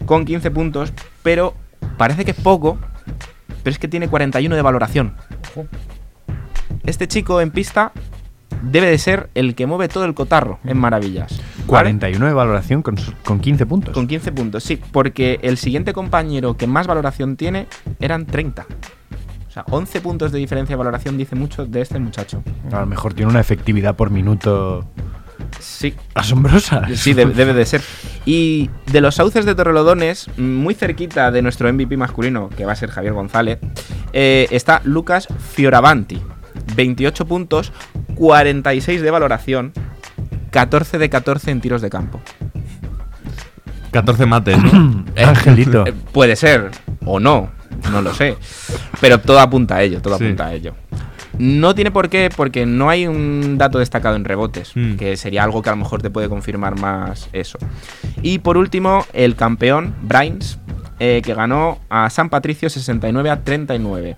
[0.05, 0.93] con 15 puntos,
[1.23, 1.55] pero
[1.97, 2.79] parece que es poco,
[3.65, 5.15] pero es que tiene 41 de valoración.
[6.85, 7.93] Este chico en pista
[8.63, 11.33] debe de ser el que mueve todo el cotarro en Maravillas.
[11.33, 11.67] ¿vale?
[11.67, 13.95] 41 de valoración con, con 15 puntos.
[13.95, 17.67] Con 15 puntos, sí, porque el siguiente compañero que más valoración tiene
[18.01, 18.67] eran 30.
[19.49, 22.43] O sea, 11 puntos de diferencia de valoración dice mucho de este muchacho.
[22.71, 24.85] A lo mejor tiene una efectividad por minuto
[25.61, 26.87] Sí, asombrosa.
[26.95, 27.83] sí, de- debe de ser.
[28.27, 32.77] Y de los sauces de Torrelodones, muy cerquita de nuestro MVP masculino, que va a
[32.77, 33.59] ser Javier González,
[34.13, 36.21] eh, está Lucas Fioravanti.
[36.77, 37.73] 28 puntos,
[38.15, 39.73] 46 de valoración,
[40.51, 42.21] 14 de 14 en tiros de campo.
[43.91, 45.05] 14 mates, ¿no?
[45.17, 45.87] Angelito.
[45.87, 46.71] Eh, puede ser,
[47.05, 47.51] o no,
[47.91, 48.37] no lo sé.
[49.01, 50.25] Pero todo apunta a ello, todo Sí.
[50.25, 50.75] apunta a ello.
[51.39, 54.95] No tiene por qué, porque no hay un dato destacado en rebotes, Mm.
[54.97, 57.59] que sería algo que a lo mejor te puede confirmar más eso.
[58.23, 60.59] Y por último, el campeón, Brains,
[61.01, 64.17] eh, que ganó a San Patricio 69 a 39.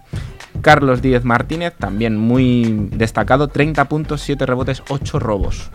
[0.63, 5.71] Carlos Díez Martínez, también muy destacado, 30 puntos, 7 rebotes, 8 robos.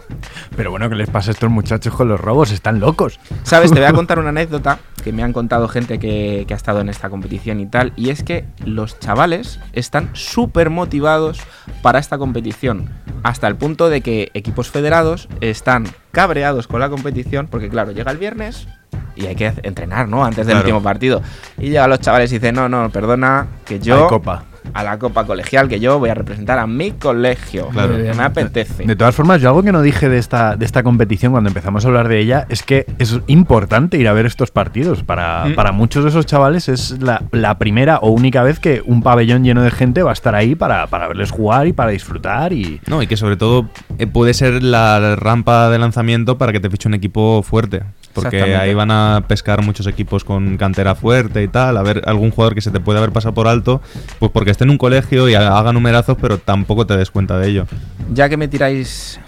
[0.55, 2.51] Pero bueno, ¿qué les pasa a estos muchachos con los robos?
[2.51, 3.19] Están locos.
[3.43, 6.57] Sabes, te voy a contar una anécdota que me han contado gente que, que ha
[6.57, 11.39] estado en esta competición y tal, y es que los chavales están súper motivados
[11.81, 12.89] para esta competición,
[13.23, 18.11] hasta el punto de que equipos federados están cabreados con la competición, porque claro, llega
[18.11, 18.67] el viernes
[19.15, 20.23] y hay que entrenar, ¿no?
[20.23, 20.59] Antes del Claro.
[20.67, 21.21] último partido.
[21.57, 24.03] Y llegan los chavales y dicen, no, no, perdona, que yo...
[24.03, 24.43] Hay copa.
[24.73, 27.67] A la copa colegial, que yo voy a representar a mi colegio.
[27.69, 27.97] Claro.
[27.97, 28.85] Que me apetece.
[28.85, 31.83] De todas formas, yo algo que no dije de esta, de esta competición cuando empezamos
[31.83, 35.03] a hablar de ella es que es importante ir a ver estos partidos.
[35.03, 35.55] Para, Mm.
[35.55, 39.43] para muchos de esos chavales es la, la primera o única vez que un pabellón
[39.43, 42.53] lleno de gente va a estar ahí para, para verles jugar y para disfrutar.
[42.53, 46.59] Y No, y que sobre todo eh, puede ser la rampa de lanzamiento para que
[46.59, 47.83] te fiche un equipo fuerte.
[48.13, 52.31] Porque ahí van a pescar muchos equipos con cantera fuerte y tal, a ver algún
[52.31, 53.81] jugador que se te puede haber pasado por alto,
[54.19, 57.47] pues porque esté en un colegio y haga numerazos, pero tampoco te des cuenta de
[57.49, 57.65] ello.
[58.13, 59.19] Ya que me tiráis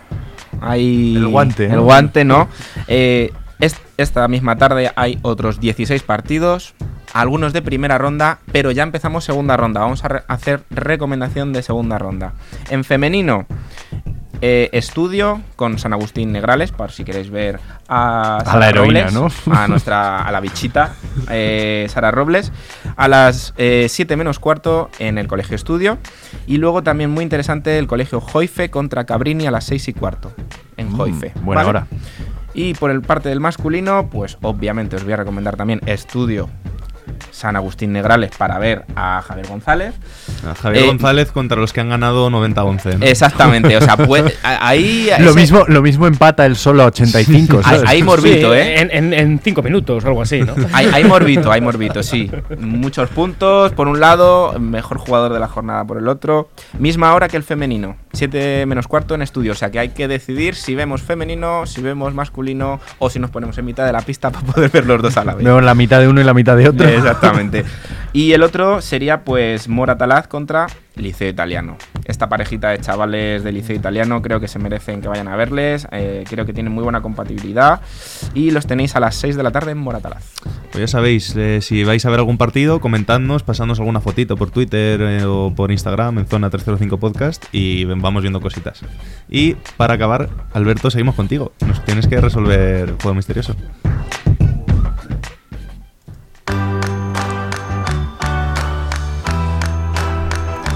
[0.61, 1.83] ahí El guante, el ¿no?
[1.83, 2.47] guante, ¿no?
[2.87, 6.73] Eh, es- esta misma tarde hay otros 16 partidos,
[7.13, 9.81] algunos de primera ronda, pero ya empezamos segunda ronda.
[9.81, 12.33] Vamos a re- hacer recomendación de segunda ronda.
[12.69, 13.45] En femenino,
[14.41, 19.07] eh, estudio con San Agustín Negrales, por si queréis ver a, A Sara la heroína,
[19.09, 19.53] Robles, ¿no?
[19.55, 20.93] a nuestra a la bichita
[21.29, 22.51] eh, Sara Robles
[22.95, 25.97] a las 7 menos cuarto en el colegio estudio
[26.47, 30.33] y luego también muy interesante el colegio Joife contra Cabrini a las 6 y cuarto
[30.77, 31.69] en Mm, Joife buena ¿vale?
[31.69, 31.87] hora.
[32.53, 36.49] y por el parte del masculino pues obviamente os voy a recomendar también estudio
[37.31, 39.93] San Agustín Negrales para ver a Javier González
[40.49, 42.99] A Javier Eh, González contra los que han ganado 90-11.
[42.99, 43.05] ¿no?
[43.05, 46.87] exactamente o sea puede- a- ahí Lo ese- mismo, lo mismo empata el solo a
[46.87, 47.57] 85.
[47.57, 47.89] Hay- ¿sabes?
[47.89, 48.79] hay morbito, Sí, ¿eh?
[48.81, 50.53] En, en- en cinco minutos o algo así, ¿no?
[50.73, 52.29] Hay, hay morbito, hay morbito, sí.
[52.59, 56.49] Muchos puntos por un lado, mejor jugador de la jornada por el otro.
[56.79, 59.51] Misma hora que el femenino, 7 menos cuarto en estudio.
[59.51, 63.29] O sea que hay que decidir si vemos femenino, si vemos masculino o si nos
[63.29, 65.45] ponemos en mitad de la pista para poder ver los dos a la vez.
[65.45, 66.87] Vemos la mitad de uno y la mitad de otro.
[66.97, 67.65] Exactamente.
[68.13, 71.77] Y el otro sería pues Mora Talaz contra Liceo Italiano.
[72.05, 75.87] Esta parejita de chavales de Liceo Italiano creo que se merecen que vayan a verles.
[75.91, 77.81] eh, creo que tienen muy buena compatibilidad.
[78.35, 80.23] Y los tenéis a las 6 de la tarde en Mora Talaz.
[80.71, 84.51] Pues ya sabéis, eh, si vais a ver algún partido, comentadnos, pasadnos alguna fotito por
[84.51, 88.81] Twitter eh, o por Instagram en Zona 305 Podcast y vamos viendo cositas.
[89.29, 91.51] Y para acabar, Alberto, seguimos contigo.
[91.65, 93.55] Nos tienes que resolver juego misterioso.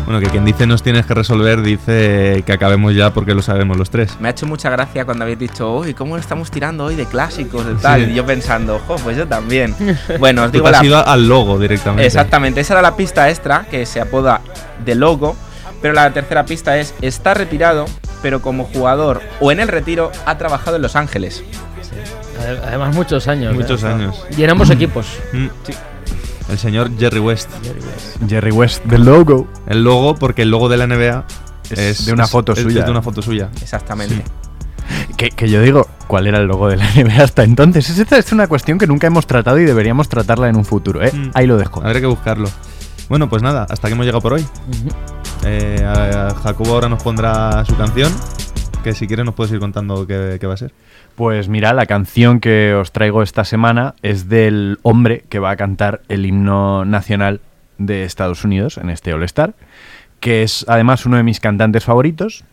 [0.07, 3.75] Bueno, que quien dice nos tienes que resolver dice que acabemos ya porque lo sabemos
[3.77, 4.17] los tres.
[4.21, 7.65] Me ha hecho mucha gracia cuando habéis dicho, uy, ¿cómo estamos tirando hoy de clásicos,
[7.65, 8.05] de tal?
[8.05, 8.11] Sí.
[8.11, 9.75] Y yo pensando, jo, pues yo también.
[10.19, 10.77] Bueno, os Tú digo te la.
[10.79, 12.05] has ido al logo directamente.
[12.05, 14.39] Exactamente, esa era la pista extra que se apoda
[14.85, 15.35] de logo.
[15.81, 17.85] Pero la tercera pista es: está retirado,
[18.21, 21.43] pero como jugador o en el retiro ha trabajado en Los Ángeles.
[22.41, 23.53] Ade- Además, muchos años.
[23.53, 23.87] Muchos ¿eh?
[23.87, 24.25] años.
[24.37, 25.05] Y en ambos equipos.
[25.33, 25.47] Mm.
[26.49, 27.49] El señor Jerry West.
[28.27, 29.47] Jerry West, the logo.
[29.67, 31.25] El logo, porque el logo de la NBA
[31.69, 32.79] Es es, de una foto es- suya.
[32.79, 33.49] Es de una foto suya.
[33.61, 34.23] Exactamente.
[35.17, 37.89] Que, que yo digo, ¿cuál era el logo de la NBA hasta entonces?
[37.89, 41.03] Es- Esta es una cuestión que nunca hemos tratado y deberíamos tratarla en un futuro,
[41.03, 41.11] ¿eh?
[41.13, 41.31] Mm.
[41.33, 41.81] Ahí lo dejo.
[41.83, 42.49] Habrá que buscarlo.
[43.09, 44.45] Bueno, pues nada, hasta que hemos llegado por hoy.
[45.45, 48.11] Eh, a- a Jacobo ahora nos pondrá su canción.
[48.83, 50.73] Que si quieres nos puedes ir contando qué, qué va a ser.
[51.17, 55.55] Pues mira, la canción que os traigo esta semana es del hombre que va a
[55.55, 57.41] cantar el himno nacional
[57.79, 59.55] de Estados Unidos en este All-Star,
[60.19, 62.43] que es además uno de mis cantantes favoritos.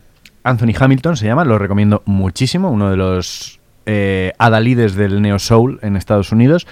[0.43, 5.77] Anthony Hamilton se llama, lo recomiendo muchísimo, uno de los eh, adalides del neo soul
[5.83, 6.65] en Estados Unidos.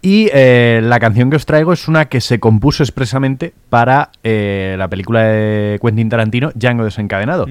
[0.00, 4.76] Y eh, la canción que os traigo es una que se compuso expresamente para eh,
[4.78, 7.48] la película de Quentin Tarantino, Django desencadenado.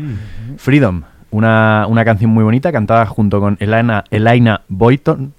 [0.55, 5.33] Freedom, una, una canción muy bonita cantada junto con Elaina Boyton,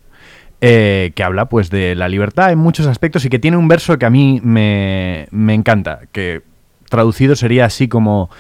[0.61, 3.99] eh, que habla pues de la libertad en muchos aspectos y que tiene un verso
[3.99, 6.43] que a mí me, me encanta, que
[6.89, 8.31] traducido sería así como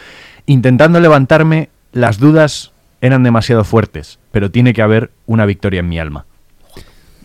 [0.46, 5.98] intentando levantarme, las dudas eran demasiado fuertes, pero tiene que haber una victoria en mi
[5.98, 6.26] alma.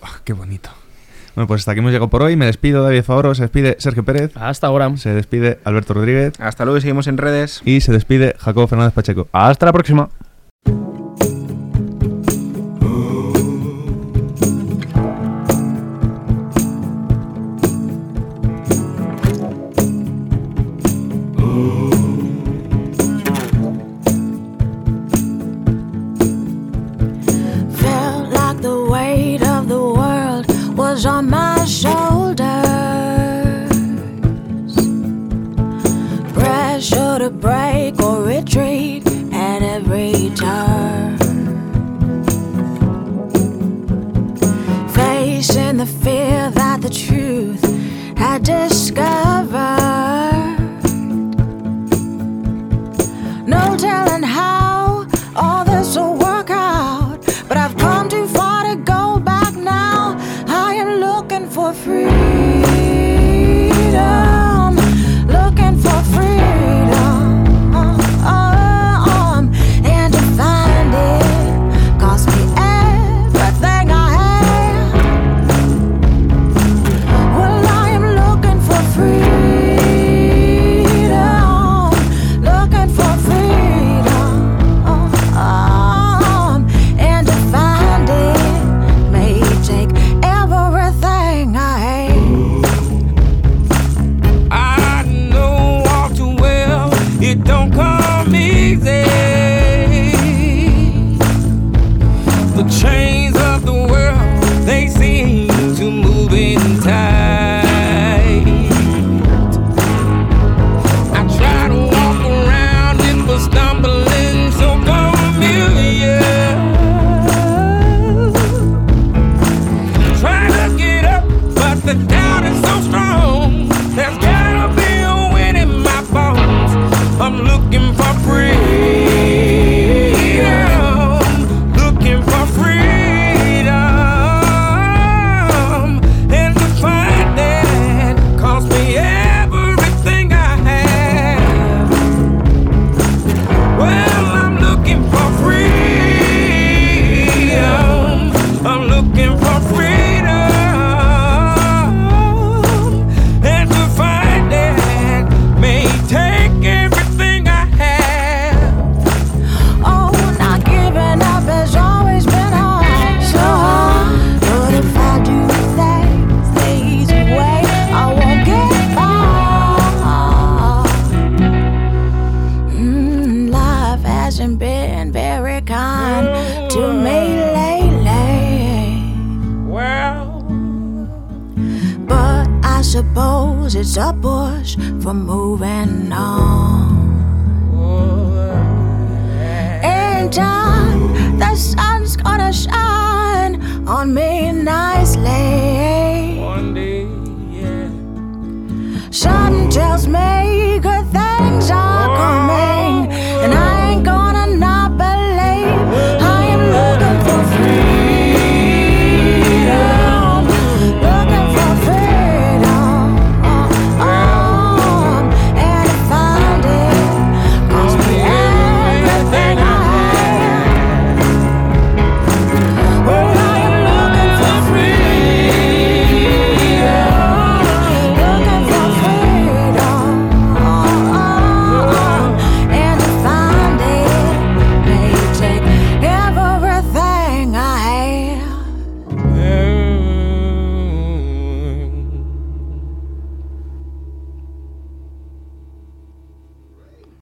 [0.02, 0.70] Ah, qué bonito.
[1.38, 2.36] Bueno, pues hasta aquí hemos llegado por hoy.
[2.36, 4.98] Me despido David Favoro, se despide Sergio Pérez, Hasta ahora.
[4.98, 7.62] se despide Alberto Rodríguez Hasta luego y seguimos en redes.
[7.64, 9.28] y se despide Jacobo Fernández Pacheco.
[9.34, 10.10] Hasta la próxima.
[37.20, 40.67] To break or retreat at every turn.